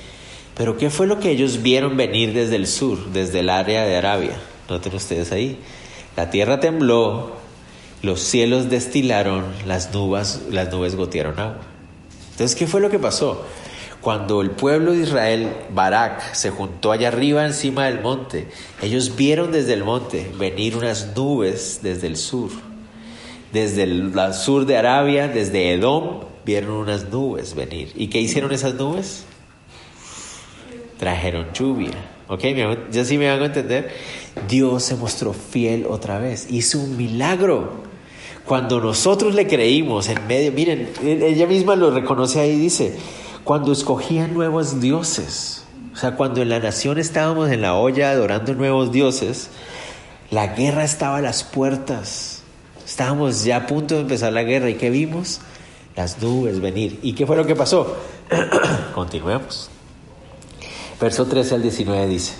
[0.55, 3.97] Pero ¿qué fue lo que ellos vieron venir desde el sur, desde el área de
[3.97, 4.37] Arabia?
[4.69, 5.59] Noten ustedes ahí.
[6.15, 7.45] La tierra tembló
[8.05, 11.61] los cielos destilaron, las nubes, las nubes gotearon agua.
[12.31, 13.43] Entonces, ¿qué fue lo que pasó?
[13.99, 18.47] Cuando el pueblo de Israel, Barak, se juntó allá arriba encima del monte,
[18.83, 22.51] ellos vieron desde el monte venir unas nubes desde el sur.
[23.51, 27.91] Desde el sur de Arabia, desde Edom, vieron unas nubes venir.
[27.95, 29.23] ¿Y qué hicieron esas nubes?
[30.99, 31.95] Trajeron lluvia.
[32.27, 32.43] ¿Ok?
[32.91, 33.91] Ya sí me a entender.
[34.47, 36.47] Dios se mostró fiel otra vez.
[36.49, 37.83] Hizo un milagro.
[38.45, 42.95] Cuando nosotros le creímos en medio, miren, ella misma lo reconoce ahí, dice,
[43.43, 48.53] cuando escogían nuevos dioses, o sea, cuando en la nación estábamos en la olla adorando
[48.53, 49.49] nuevos dioses,
[50.29, 52.43] la guerra estaba a las puertas.
[52.85, 55.41] Estábamos ya a punto de empezar la guerra y ¿qué vimos?
[55.95, 56.99] Las nubes venir.
[57.01, 57.97] ¿Y qué fue lo que pasó?
[58.93, 59.69] Continuemos.
[60.99, 62.33] Verso 13 al 19 dice,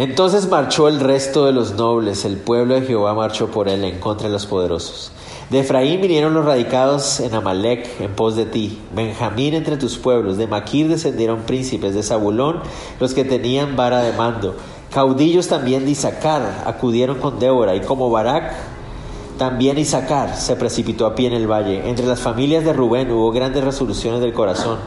[0.00, 4.00] Entonces marchó el resto de los nobles, el pueblo de Jehová marchó por él en
[4.00, 5.12] contra de los poderosos.
[5.50, 8.80] De Efraín vinieron los radicados en Amalek en pos de ti.
[8.94, 10.38] Benjamín entre tus pueblos.
[10.38, 11.92] De Maquir descendieron príncipes.
[11.92, 12.60] De Zabulón
[12.98, 14.56] los que tenían vara de mando.
[14.90, 17.74] Caudillos también de Isaacar acudieron con Débora.
[17.74, 18.54] Y como Barak,
[19.36, 21.90] también Isaacar se precipitó a pie en el valle.
[21.90, 24.78] Entre las familias de Rubén hubo grandes resoluciones del corazón.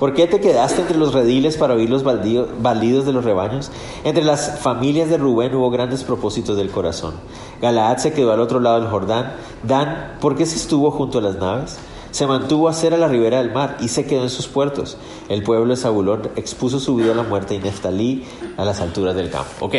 [0.00, 3.70] ¿Por qué te quedaste entre los rediles para oír los balidos de los rebaños?
[4.02, 7.16] Entre las familias de Rubén hubo grandes propósitos del corazón.
[7.60, 9.34] Galaad se quedó al otro lado del Jordán.
[9.62, 11.76] Dan, ¿por qué se estuvo junto a las naves?
[12.12, 14.96] Se mantuvo a ser a la ribera del mar y se quedó en sus puertos.
[15.28, 18.24] El pueblo de Zabulón expuso su vida a la muerte y Neftalí
[18.56, 19.66] a las alturas del campo.
[19.66, 19.74] Ok,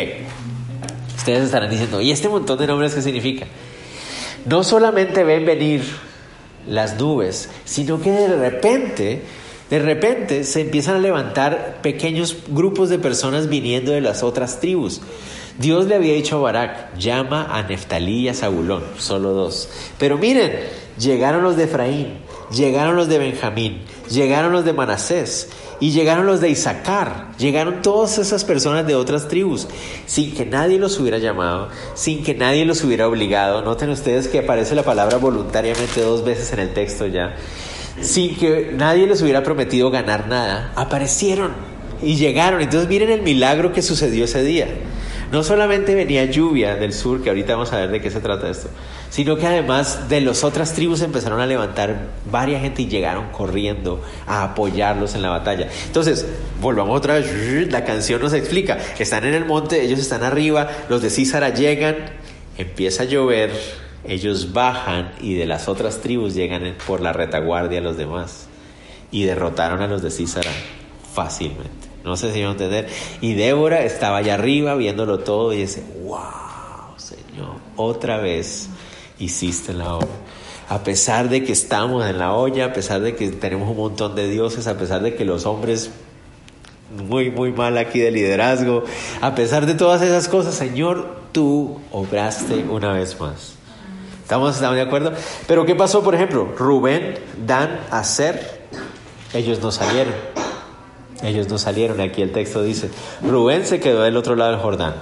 [1.16, 3.48] ustedes estarán diciendo, ¿y este montón de nombres qué significa?
[4.46, 5.82] No solamente ven venir
[6.68, 9.41] las nubes, sino que de repente
[9.72, 15.00] de repente se empiezan a levantar pequeños grupos de personas viniendo de las otras tribus.
[15.56, 19.70] Dios le había dicho a Barak, llama a Neftalí y a Zabulón, solo dos.
[19.98, 20.52] Pero miren,
[20.98, 22.18] llegaron los de Efraín,
[22.54, 25.48] llegaron los de Benjamín, llegaron los de Manasés
[25.80, 29.68] y llegaron los de Isaacar, llegaron todas esas personas de otras tribus,
[30.04, 33.62] sin que nadie los hubiera llamado, sin que nadie los hubiera obligado.
[33.62, 37.36] Noten ustedes que aparece la palabra voluntariamente dos veces en el texto ya
[38.00, 41.52] sin que nadie les hubiera prometido ganar nada, aparecieron
[42.02, 42.60] y llegaron.
[42.60, 44.66] Entonces miren el milagro que sucedió ese día.
[45.30, 48.50] No solamente venía lluvia del sur, que ahorita vamos a ver de qué se trata
[48.50, 48.68] esto,
[49.08, 54.02] sino que además de las otras tribus empezaron a levantar varias gente y llegaron corriendo
[54.26, 55.68] a apoyarlos en la batalla.
[55.86, 56.26] Entonces,
[56.60, 61.00] volvamos otra vez, la canción nos explica, están en el monte, ellos están arriba, los
[61.00, 61.96] de Císara llegan,
[62.58, 63.52] empieza a llover,
[64.04, 68.48] ellos bajan y de las otras tribus llegan por la retaguardia a los demás
[69.10, 70.50] y derrotaron a los de Císara
[71.12, 71.88] fácilmente.
[72.04, 72.88] No sé si van a entender.
[73.20, 78.68] Y Débora estaba allá arriba viéndolo todo y dice, wow, Señor, otra vez
[79.18, 80.08] hiciste la obra.
[80.68, 84.14] A pesar de que estamos en la olla, a pesar de que tenemos un montón
[84.14, 85.90] de dioses, a pesar de que los hombres
[87.08, 88.84] muy, muy mal aquí de liderazgo,
[89.20, 93.61] a pesar de todas esas cosas, Señor, tú obraste una vez más.
[94.32, 95.12] ¿Estamos, de acuerdo?
[95.46, 96.54] Pero ¿qué pasó, por ejemplo?
[96.56, 98.62] Rubén, Dan, Aser,
[99.34, 100.14] ellos no salieron.
[101.22, 102.00] Ellos no salieron.
[102.00, 104.94] Aquí el texto dice, Rubén se quedó del otro lado del Jordán.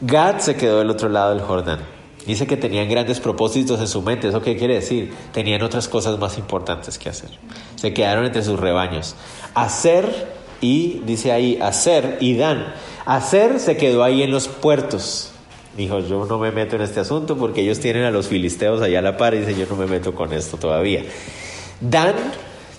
[0.00, 1.80] Gad se quedó del otro lado del Jordán.
[2.24, 4.28] Dice que tenían grandes propósitos en su mente.
[4.28, 5.12] ¿Eso qué quiere decir?
[5.32, 7.30] Tenían otras cosas más importantes que hacer.
[7.74, 9.16] Se quedaron entre sus rebaños.
[9.54, 12.72] Aser y, dice ahí, Aser y Dan.
[13.06, 15.32] Aser se quedó ahí en los puertos.
[15.78, 18.98] Dijo, yo no me meto en este asunto porque ellos tienen a los filisteos allá
[18.98, 21.04] a la par y dice, yo no me meto con esto todavía.
[21.80, 22.16] Dan,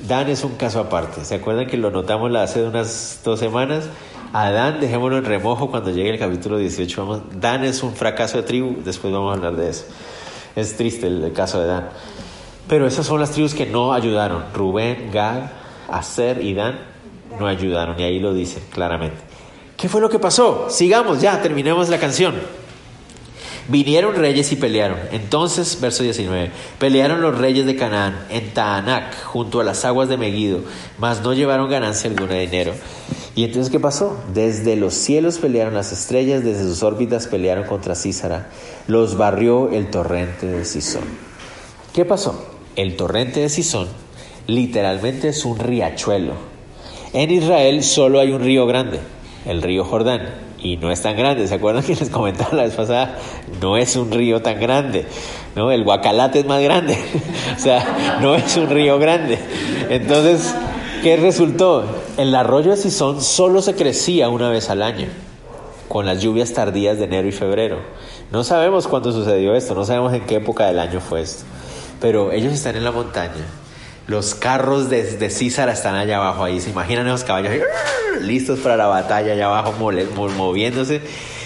[0.05, 1.23] Dan es un caso aparte.
[1.23, 3.85] ¿Se acuerdan que lo notamos hace unas dos semanas?
[4.33, 7.05] A Dan, dejémoslo en remojo cuando llegue el capítulo 18.
[7.05, 9.85] Vamos, Dan es un fracaso de tribu, después vamos a hablar de eso.
[10.57, 11.89] Es triste el, caso de Dan.
[12.67, 14.43] Pero esas son las tribus que no ayudaron.
[14.53, 15.43] Rubén, Gad,
[15.87, 16.77] Aser y Dan
[17.39, 17.97] no ayudaron.
[17.97, 19.21] Y ahí lo dice claramente.
[19.77, 20.67] ¿Qué fue lo que pasó?
[20.69, 22.35] Sigamos, ya, terminemos la canción.
[23.69, 24.97] Vinieron reyes y pelearon.
[25.11, 26.49] Entonces, verso 19,
[26.79, 30.61] pelearon los reyes de Canaán en Taanac, junto a las aguas de Megido,
[30.97, 32.73] mas no llevaron ganancia alguna de dinero.
[33.35, 34.17] Y entonces, ¿qué pasó?
[34.33, 38.49] Desde los cielos pelearon las estrellas, desde sus órbitas pelearon contra Císara.
[38.87, 41.03] Los barrió el torrente de Sison.
[41.93, 42.49] ¿Qué pasó?
[42.75, 43.87] El torrente de Sison
[44.47, 46.33] literalmente es un riachuelo.
[47.13, 48.99] En Israel solo hay un río grande,
[49.45, 51.47] el río Jordán y no es tan grande.
[51.47, 53.17] ¿Se acuerdan que les comentaba la vez pasada?
[53.61, 55.05] No es un río tan grande,
[55.55, 55.71] ¿no?
[55.71, 56.97] El Guacalate es más grande,
[57.57, 59.39] o sea, no es un río grande.
[59.89, 60.53] Entonces,
[61.03, 61.85] ¿qué resultó?
[62.17, 65.07] El arroyo de Sison solo se crecía una vez al año,
[65.87, 67.79] con las lluvias tardías de enero y febrero.
[68.31, 71.45] No sabemos cuándo sucedió esto, no sabemos en qué época del año fue esto,
[71.99, 73.45] pero ellos están en la montaña.
[74.09, 77.53] Los carros de, de están allá abajo, ahí se imaginan esos caballos
[78.21, 81.01] listos para la batalla allá abajo moviéndose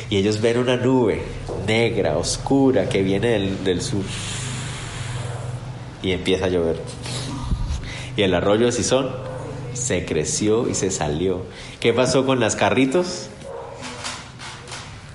[0.09, 1.23] y ellos ven una nube
[1.67, 4.05] negra, oscura, que viene del, sur
[6.01, 6.79] y empieza a llover.
[8.15, 9.09] Y el arroyo de Sison
[9.73, 11.41] se creció y se salió.
[11.81, 13.27] ¿Qué pasó con las carritos?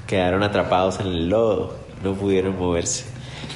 [0.06, 3.06] Quedaron atrapados en el lodo, no pudieron moverse.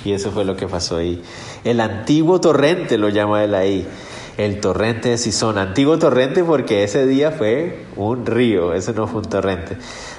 [0.02, 1.22] Y eso fue lo que pasó ahí.
[1.64, 3.86] El antiguo torrente lo llama él ahí.
[4.36, 5.58] El torrente de Sison.
[5.58, 9.76] Antiguo torrente porque ese día fue un río, ese no fue un torrente.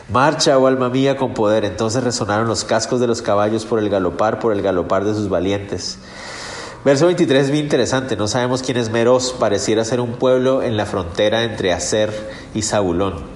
[0.10, 1.66] Marcha, oh alma mía, con poder.
[1.66, 5.30] Entonces resonaron los cascos de los caballos por el galopar, por el galopar de sus
[5.30, 5.98] valientes.
[6.86, 8.16] Verso 23 es bien interesante.
[8.16, 9.34] No sabemos quién es Meroz.
[9.34, 12.14] Pareciera ser un pueblo en la frontera entre Aser
[12.54, 13.33] y Zabulón.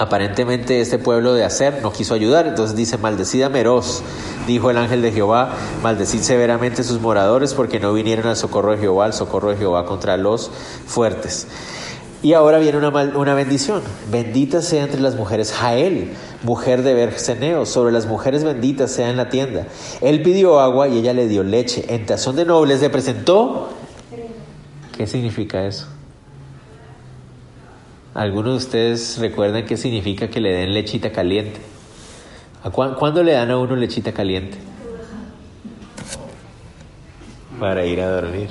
[0.00, 2.46] Aparentemente este pueblo de Aser no quiso ayudar.
[2.46, 4.02] Entonces dice, maldecida Meroz,
[4.46, 8.78] dijo el ángel de Jehová, maldecid severamente sus moradores porque no vinieron al socorro de
[8.78, 10.50] Jehová, al socorro de Jehová contra los
[10.86, 11.48] fuertes.
[12.22, 13.82] Y ahora viene una, una bendición.
[14.10, 16.12] Bendita sea entre las mujeres Jael,
[16.44, 17.66] mujer de Berceneo.
[17.66, 19.66] Sobre las mujeres benditas sea en la tienda.
[20.00, 21.84] Él pidió agua y ella le dio leche.
[21.94, 23.68] En tazón de nobles le presentó.
[24.96, 25.88] ¿Qué significa eso?
[28.14, 31.60] ¿Algunos de ustedes recuerdan qué significa que le den lechita caliente?
[32.72, 34.58] ¿Cuándo le dan a uno lechita caliente?
[37.58, 38.48] Para ir a dormir.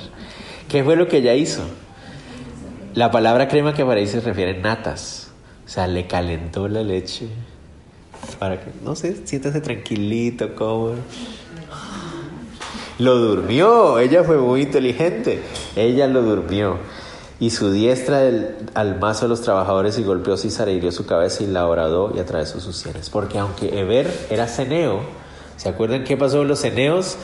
[0.68, 1.62] ¿Qué fue lo que ella hizo?
[2.94, 5.30] La palabra crema que aparece se refiere a natas.
[5.66, 7.28] O sea, le calentó la leche
[8.38, 10.96] para que, no sé, siéntase tranquilito, cómodo.
[12.98, 15.40] Lo durmió, ella fue muy inteligente.
[15.76, 16.78] Ella lo durmió.
[17.40, 18.30] Y su diestra
[18.74, 22.20] al mazo de los trabajadores y golpeó Císara, hirió su cabeza y la horadó y
[22.20, 23.08] atravesó sus sienes.
[23.10, 25.00] Porque aunque Eber era ceneo,
[25.56, 27.16] ¿se acuerdan qué pasó los ceneos?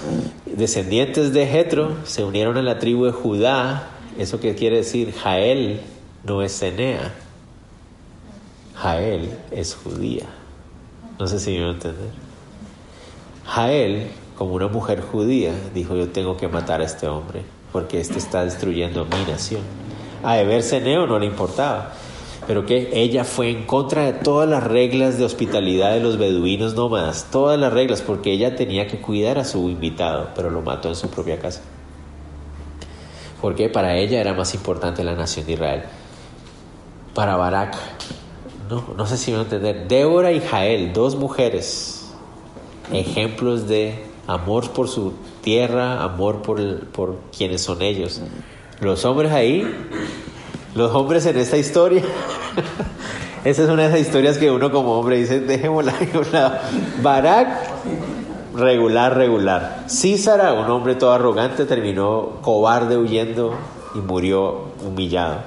[0.46, 5.12] Descendientes de Jetro se unieron a la tribu de Judá ¿Eso qué quiere decir?
[5.12, 5.80] Jael
[6.24, 7.12] no es Cenea.
[8.74, 10.24] Jael es judía.
[11.18, 12.10] No sé si me va a entender.
[13.44, 17.42] Jael, como una mujer judía, dijo yo tengo que matar a este hombre
[17.72, 19.60] porque este está destruyendo mi nación.
[20.22, 21.92] A Eber Ceneo no le importaba,
[22.46, 26.74] pero que ella fue en contra de todas las reglas de hospitalidad de los beduinos
[26.74, 30.88] nómadas, todas las reglas, porque ella tenía que cuidar a su invitado, pero lo mató
[30.88, 31.62] en su propia casa
[33.40, 35.82] porque para ella era más importante la nación de Israel.
[37.14, 37.76] Para Barak,
[38.68, 42.10] no, no sé si me a entender, Débora y Jael, dos mujeres,
[42.92, 45.12] ejemplos de amor por su
[45.42, 48.20] tierra, amor por, por quienes son ellos.
[48.80, 49.66] Los hombres ahí,
[50.74, 52.02] los hombres en esta historia,
[53.44, 56.58] esa es una de esas historias que uno como hombre dice, dejémosla a un lado.
[57.02, 57.48] Barak
[58.54, 59.84] regular, regular.
[59.88, 63.54] Císara, un hombre todo arrogante, terminó cobarde huyendo
[63.94, 65.38] y murió humillado.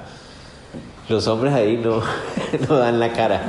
[1.08, 2.02] Los hombres ahí no,
[2.68, 3.42] no dan la cara.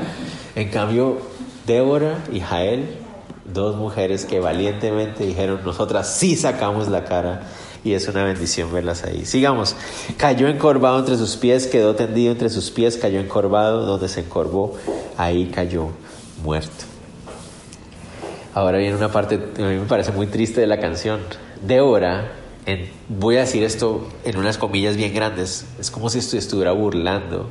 [0.56, 1.18] En cambio,
[1.66, 2.98] Débora y Jael,
[3.46, 7.44] dos mujeres que valientemente dijeron, nosotras sí sacamos la cara.
[7.84, 9.26] Y es una bendición verlas ahí.
[9.26, 9.76] Sigamos.
[10.18, 14.78] Cayó encorvado entre sus pies, quedó tendido entre sus pies, cayó encorvado, donde se encorvó,
[15.18, 15.90] ahí cayó
[16.44, 16.86] muerto.
[18.54, 21.22] Ahora viene una parte, a mí me parece muy triste de la canción.
[21.66, 22.34] Débora,
[22.66, 27.50] en, voy a decir esto en unas comillas bien grandes, es como si estuviera burlando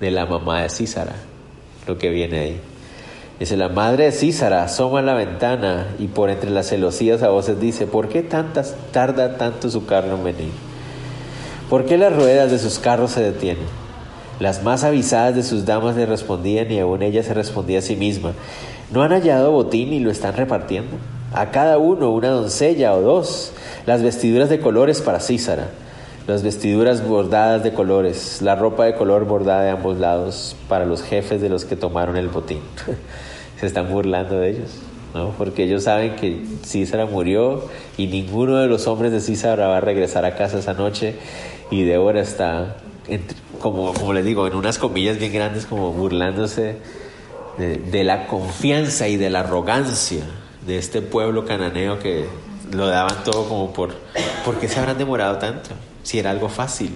[0.00, 1.14] de la mamá de Císara,
[1.86, 2.60] lo que viene ahí.
[3.38, 7.30] Dice, la madre de Císara asoma a la ventana y por entre las celosías a
[7.30, 10.52] voces dice, ¿por qué tantas, tarda tanto su carro en venir?
[11.68, 13.66] ¿Por qué las ruedas de sus carros se detienen?
[14.38, 17.96] Las más avisadas de sus damas le respondían y aún ella se respondía a sí
[17.96, 18.32] misma.
[18.92, 20.96] ¿No han hallado botín y lo están repartiendo?
[21.32, 23.52] A cada uno una doncella o dos.
[23.86, 25.70] Las vestiduras de colores para Císara.
[26.26, 28.40] Las vestiduras bordadas de colores.
[28.40, 32.16] La ropa de color bordada de ambos lados para los jefes de los que tomaron
[32.16, 32.60] el botín.
[33.60, 34.70] Se están burlando de ellos.
[35.12, 35.30] ¿no?
[35.38, 37.64] Porque ellos saben que Císara murió
[37.96, 41.14] y ninguno de los hombres de Císara va a regresar a casa esa noche
[41.70, 42.76] y Débora está,
[43.60, 46.76] como, como les digo, en unas comillas bien grandes, como burlándose
[47.58, 50.24] de, la confianza y de la arrogancia
[50.66, 52.24] de este pueblo cananeo que
[52.72, 53.94] lo daban todo como por,
[54.44, 55.70] ¿por qué se habrán demorado tanto?
[56.04, 56.92] Si era algo fácil.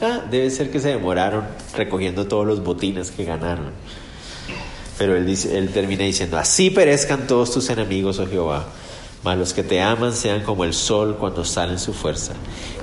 [0.00, 3.72] Ah, debe ser que se demoraron recogiendo todos los botines que ganaron.
[4.98, 8.66] Pero él, dice, él termina diciendo, así perezcan todos tus enemigos, oh Jehová,
[9.24, 12.34] mas los que te aman sean como el sol cuando sale en su fuerza.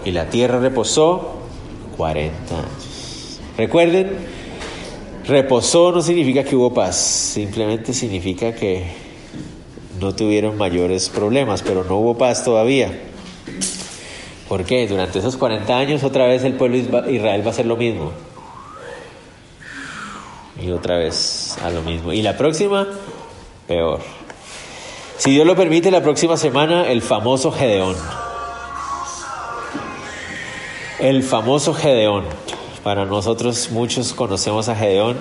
[0.04, 1.40] Y la tierra reposó
[1.96, 3.40] 40 años.
[3.58, 4.34] Recuerden
[5.26, 8.84] Reposó no significa que hubo paz, simplemente significa que
[10.02, 12.92] no tuvieron mayores problemas, pero no hubo paz todavía.
[14.54, 14.88] ¿Por qué?
[14.88, 18.12] Durante esos 40 años otra vez el pueblo Israel va a hacer lo mismo.
[20.62, 22.14] Y otra vez a lo mismo.
[22.14, 22.88] Y la próxima,
[23.68, 24.02] peor.
[25.18, 27.96] Si Dios lo permite, la próxima semana el famoso Gedeón.
[31.00, 32.26] El famoso Gedeón.
[32.84, 35.18] Para nosotros muchos conocemos a Gedeón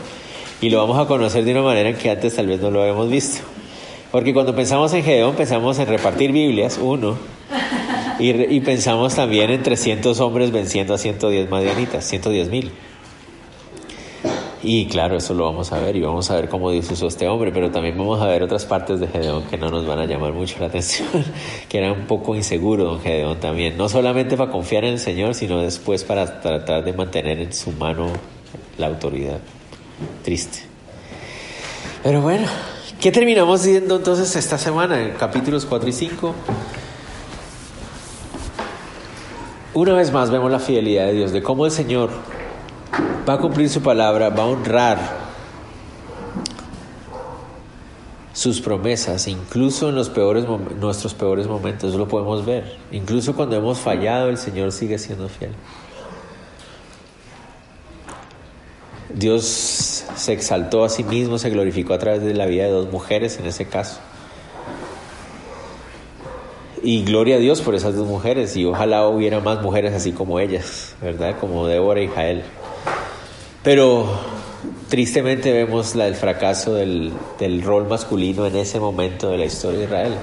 [0.61, 3.09] y lo vamos a conocer de una manera que antes tal vez no lo habíamos
[3.09, 3.41] visto.
[4.11, 7.17] Porque cuando pensamos en Gedeón pensamos en repartir Biblias, uno,
[8.19, 12.73] y, pensamos también en 300 hombres venciendo a 110 madianitas, 110 mil.
[14.65, 17.27] Y claro, eso lo vamos a ver y vamos a ver cómo Dios usó este
[17.27, 20.07] hombre, pero también vamos a ver otras partes de Gedeón que no nos van a
[20.07, 21.09] llamar mucho la atención,
[21.69, 25.35] que era un poco inseguro don Gedeón también, no solamente para confiar en el Señor,
[25.35, 28.07] sino después para tratar de mantener en su mano
[28.79, 29.39] la autoridad.
[30.23, 30.61] Triste.
[32.05, 32.47] Pero bueno,
[33.01, 36.35] ¿qué terminamos viendo entonces esta semana en capítulos 4 y 5?
[39.75, 42.11] Una vez más vemos la fidelidad de Dios, de cómo el Señor
[43.27, 44.99] va a cumplir su palabra, va a honrar
[48.35, 50.45] sus promesas, incluso en los peores
[50.79, 52.77] nuestros peores momentos, lo podemos ver.
[52.91, 55.53] Incluso cuando hemos fallado, el Señor sigue siendo fiel.
[59.15, 62.93] Dios se exaltó a sí mismo, se glorificó a través de la vida de dos
[62.93, 64.01] mujeres en ese caso.
[66.85, 70.41] Y gloria a Dios por esas dos mujeres y ojalá hubiera más mujeres así como
[70.41, 71.37] ellas, ¿verdad?
[71.39, 72.43] Como Débora y Jael.
[73.63, 74.07] Pero
[74.89, 79.79] tristemente vemos la, el fracaso del, del rol masculino en ese momento de la historia
[79.79, 80.15] de Israel.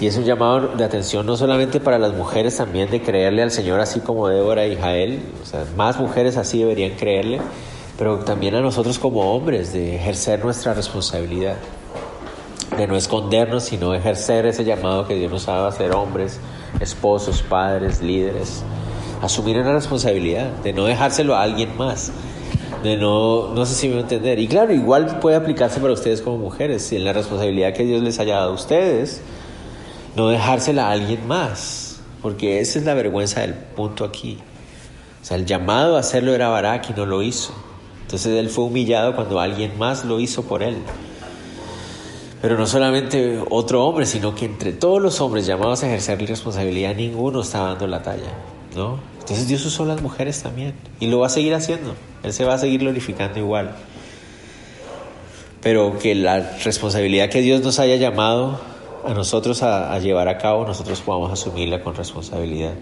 [0.00, 3.50] Y es un llamado de atención no solamente para las mujeres también de creerle al
[3.50, 7.40] Señor así como Débora y Jael, o sea, más mujeres así deberían creerle,
[7.98, 11.56] pero también a nosotros como hombres de ejercer nuestra responsabilidad
[12.78, 16.38] de no escondernos, sino ejercer ese llamado que Dios nos ha dado a ser hombres,
[16.80, 18.62] esposos, padres, líderes.
[19.20, 22.12] Asumir una responsabilidad, de no dejárselo a alguien más,
[22.84, 24.38] de no, no sé si me voy a entender.
[24.38, 28.00] Y claro, igual puede aplicarse para ustedes como mujeres, si en la responsabilidad que Dios
[28.00, 29.22] les haya dado a ustedes,
[30.14, 34.38] no dejársela a alguien más, porque esa es la vergüenza del punto aquí.
[35.20, 37.52] O sea, el llamado a hacerlo era Barak y no lo hizo.
[38.02, 40.76] Entonces él fue humillado cuando alguien más lo hizo por él.
[42.40, 46.94] Pero no solamente otro hombre, sino que entre todos los hombres llamados a ejercer responsabilidad,
[46.94, 48.32] ninguno está dando la talla,
[48.76, 49.00] ¿no?
[49.18, 51.94] Entonces Dios usó a las mujeres también y lo va a seguir haciendo.
[52.22, 53.74] Él se va a seguir glorificando igual.
[55.60, 58.60] Pero que la responsabilidad que Dios nos haya llamado
[59.04, 62.74] a nosotros a, a llevar a cabo, nosotros podamos asumirla con responsabilidad.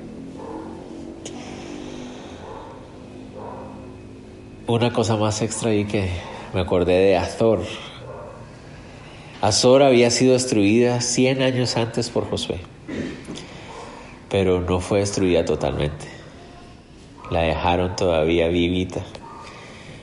[4.66, 6.10] Una cosa más extra y que
[6.52, 7.60] me acordé de Azor,
[9.46, 12.58] Azor había sido destruida 100 años antes por Josué,
[14.28, 16.06] pero no fue destruida totalmente.
[17.30, 19.02] La dejaron todavía vivita.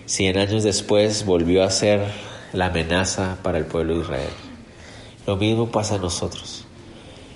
[0.06, 2.06] 100 años después volvió a ser
[2.54, 4.30] la amenaza para el pueblo de Israel.
[5.28, 6.64] Lo mismo pasa a nosotros.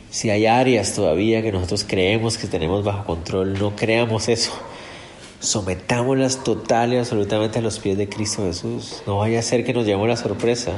[0.10, 4.54] Si hay áreas todavía que nosotros creemos que tenemos bajo control, no creamos eso.
[5.42, 9.04] Sometámoslas total y absolutamente a los pies de Cristo Jesús.
[9.06, 10.72] No vaya a ser que nos llevemos la sorpresa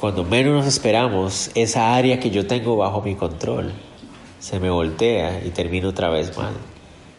[0.00, 3.72] cuando menos nos esperamos, esa área que yo tengo bajo mi control
[4.38, 6.52] se me voltea y termino otra vez mal,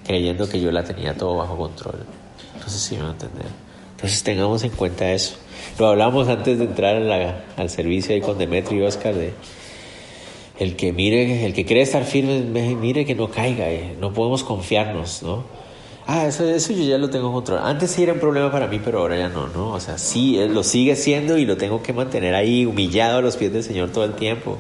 [0.05, 2.05] creyendo que yo la tenía todo bajo control.
[2.59, 3.47] No sé si me va a entender.
[3.91, 5.36] Entonces tengamos en cuenta eso.
[5.80, 6.95] Lo hablamos antes de entrar
[7.57, 9.34] al servicio ahí con Demetrio y Oscar de
[10.59, 12.41] el que mire, el que quiere estar firme,
[12.75, 13.95] mire que no caiga, eh.
[13.99, 15.43] no podemos confiarnos, ¿no?
[16.07, 17.67] Ah, eso, eso yo ya lo tengo controlado.
[17.67, 19.71] Antes sí era un problema para mí, pero ahora ya no, ¿no?
[19.71, 23.37] O sea, sí, lo sigue siendo y lo tengo que mantener ahí humillado a los
[23.37, 24.57] pies del Señor todo el tiempo.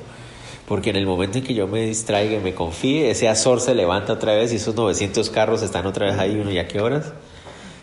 [0.67, 3.73] Porque en el momento en que yo me distraiga y me confíe, ese azor se
[3.73, 6.81] levanta otra vez y esos 900 carros están otra vez ahí, uno, ¿y a qué
[6.81, 7.13] horas?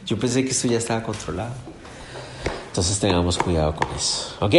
[0.05, 1.55] Yo pensé que esto ya estaba controlado.
[2.67, 4.37] Entonces tengamos cuidado con eso.
[4.41, 4.55] ¿Ok?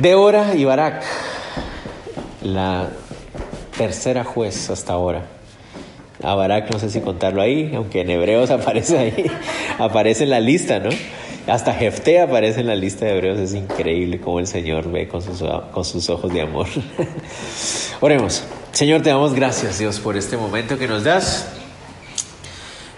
[0.00, 1.04] Débora y Barak,
[2.42, 2.90] la
[3.76, 5.35] tercera juez hasta ahora
[6.26, 9.30] a no sé si contarlo ahí, aunque en Hebreos aparece ahí,
[9.78, 10.90] aparece en la lista, ¿no?
[11.46, 15.22] Hasta Jefté aparece en la lista de Hebreos, es increíble cómo el Señor ve con
[15.22, 16.66] sus, con sus ojos de amor.
[18.00, 18.42] Oremos.
[18.72, 21.46] Señor, te damos gracias, Dios, por este momento que nos das,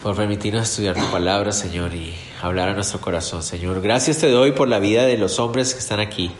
[0.02, 3.82] por permitirnos estudiar tu palabra, Señor, y hablar a nuestro corazón, Señor.
[3.82, 6.32] Gracias te doy por la vida de los hombres que están aquí.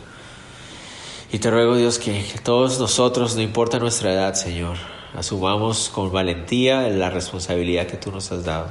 [1.30, 4.78] Y te ruego, Dios, que todos nosotros, no importa nuestra edad, Señor,
[5.14, 8.70] asumamos con valentía la responsabilidad que tú nos has dado.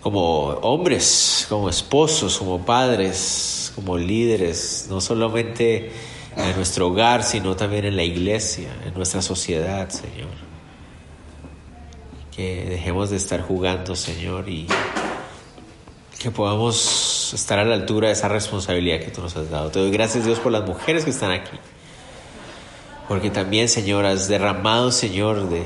[0.00, 5.92] Como hombres, como esposos, como padres, como líderes, no solamente
[6.36, 10.30] en nuestro hogar, sino también en la iglesia, en nuestra sociedad, Señor.
[12.34, 14.66] Que dejemos de estar jugando, Señor, y
[16.18, 19.70] que podamos estar a la altura de esa responsabilidad que tú nos has dado.
[19.70, 21.58] Te doy gracias, Dios, por las mujeres que están aquí.
[23.08, 25.62] Porque también, Señor, has derramado, Señor, de,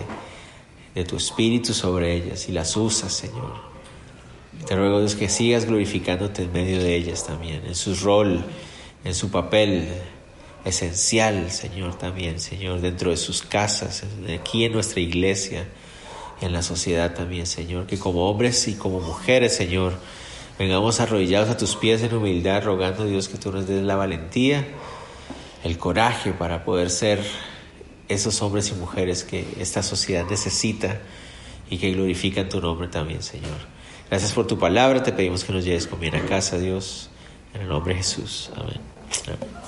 [0.94, 3.54] de tu espíritu sobre ellas y las usas, Señor.
[4.66, 8.44] Te ruego Dios que sigas glorificándote en medio de ellas también, en su rol,
[9.04, 9.88] en su papel
[10.64, 14.02] esencial, Señor, también, Señor, dentro de sus casas,
[14.38, 15.68] aquí en nuestra iglesia,
[16.40, 19.94] en la sociedad también, Señor, que como hombres y como mujeres, Señor,
[20.58, 24.66] vengamos arrodillados a tus pies en humildad, rogando Dios que tú nos des la valentía,
[25.66, 27.20] el coraje para poder ser
[28.08, 31.00] esos hombres y mujeres que esta sociedad necesita
[31.68, 33.58] y que glorifican tu nombre también, Señor.
[34.08, 35.02] Gracias por tu palabra.
[35.02, 37.10] Te pedimos que nos lleves con bien a casa, Dios.
[37.52, 38.50] En el nombre de Jesús.
[38.54, 38.80] Amén.
[39.26, 39.65] Amén.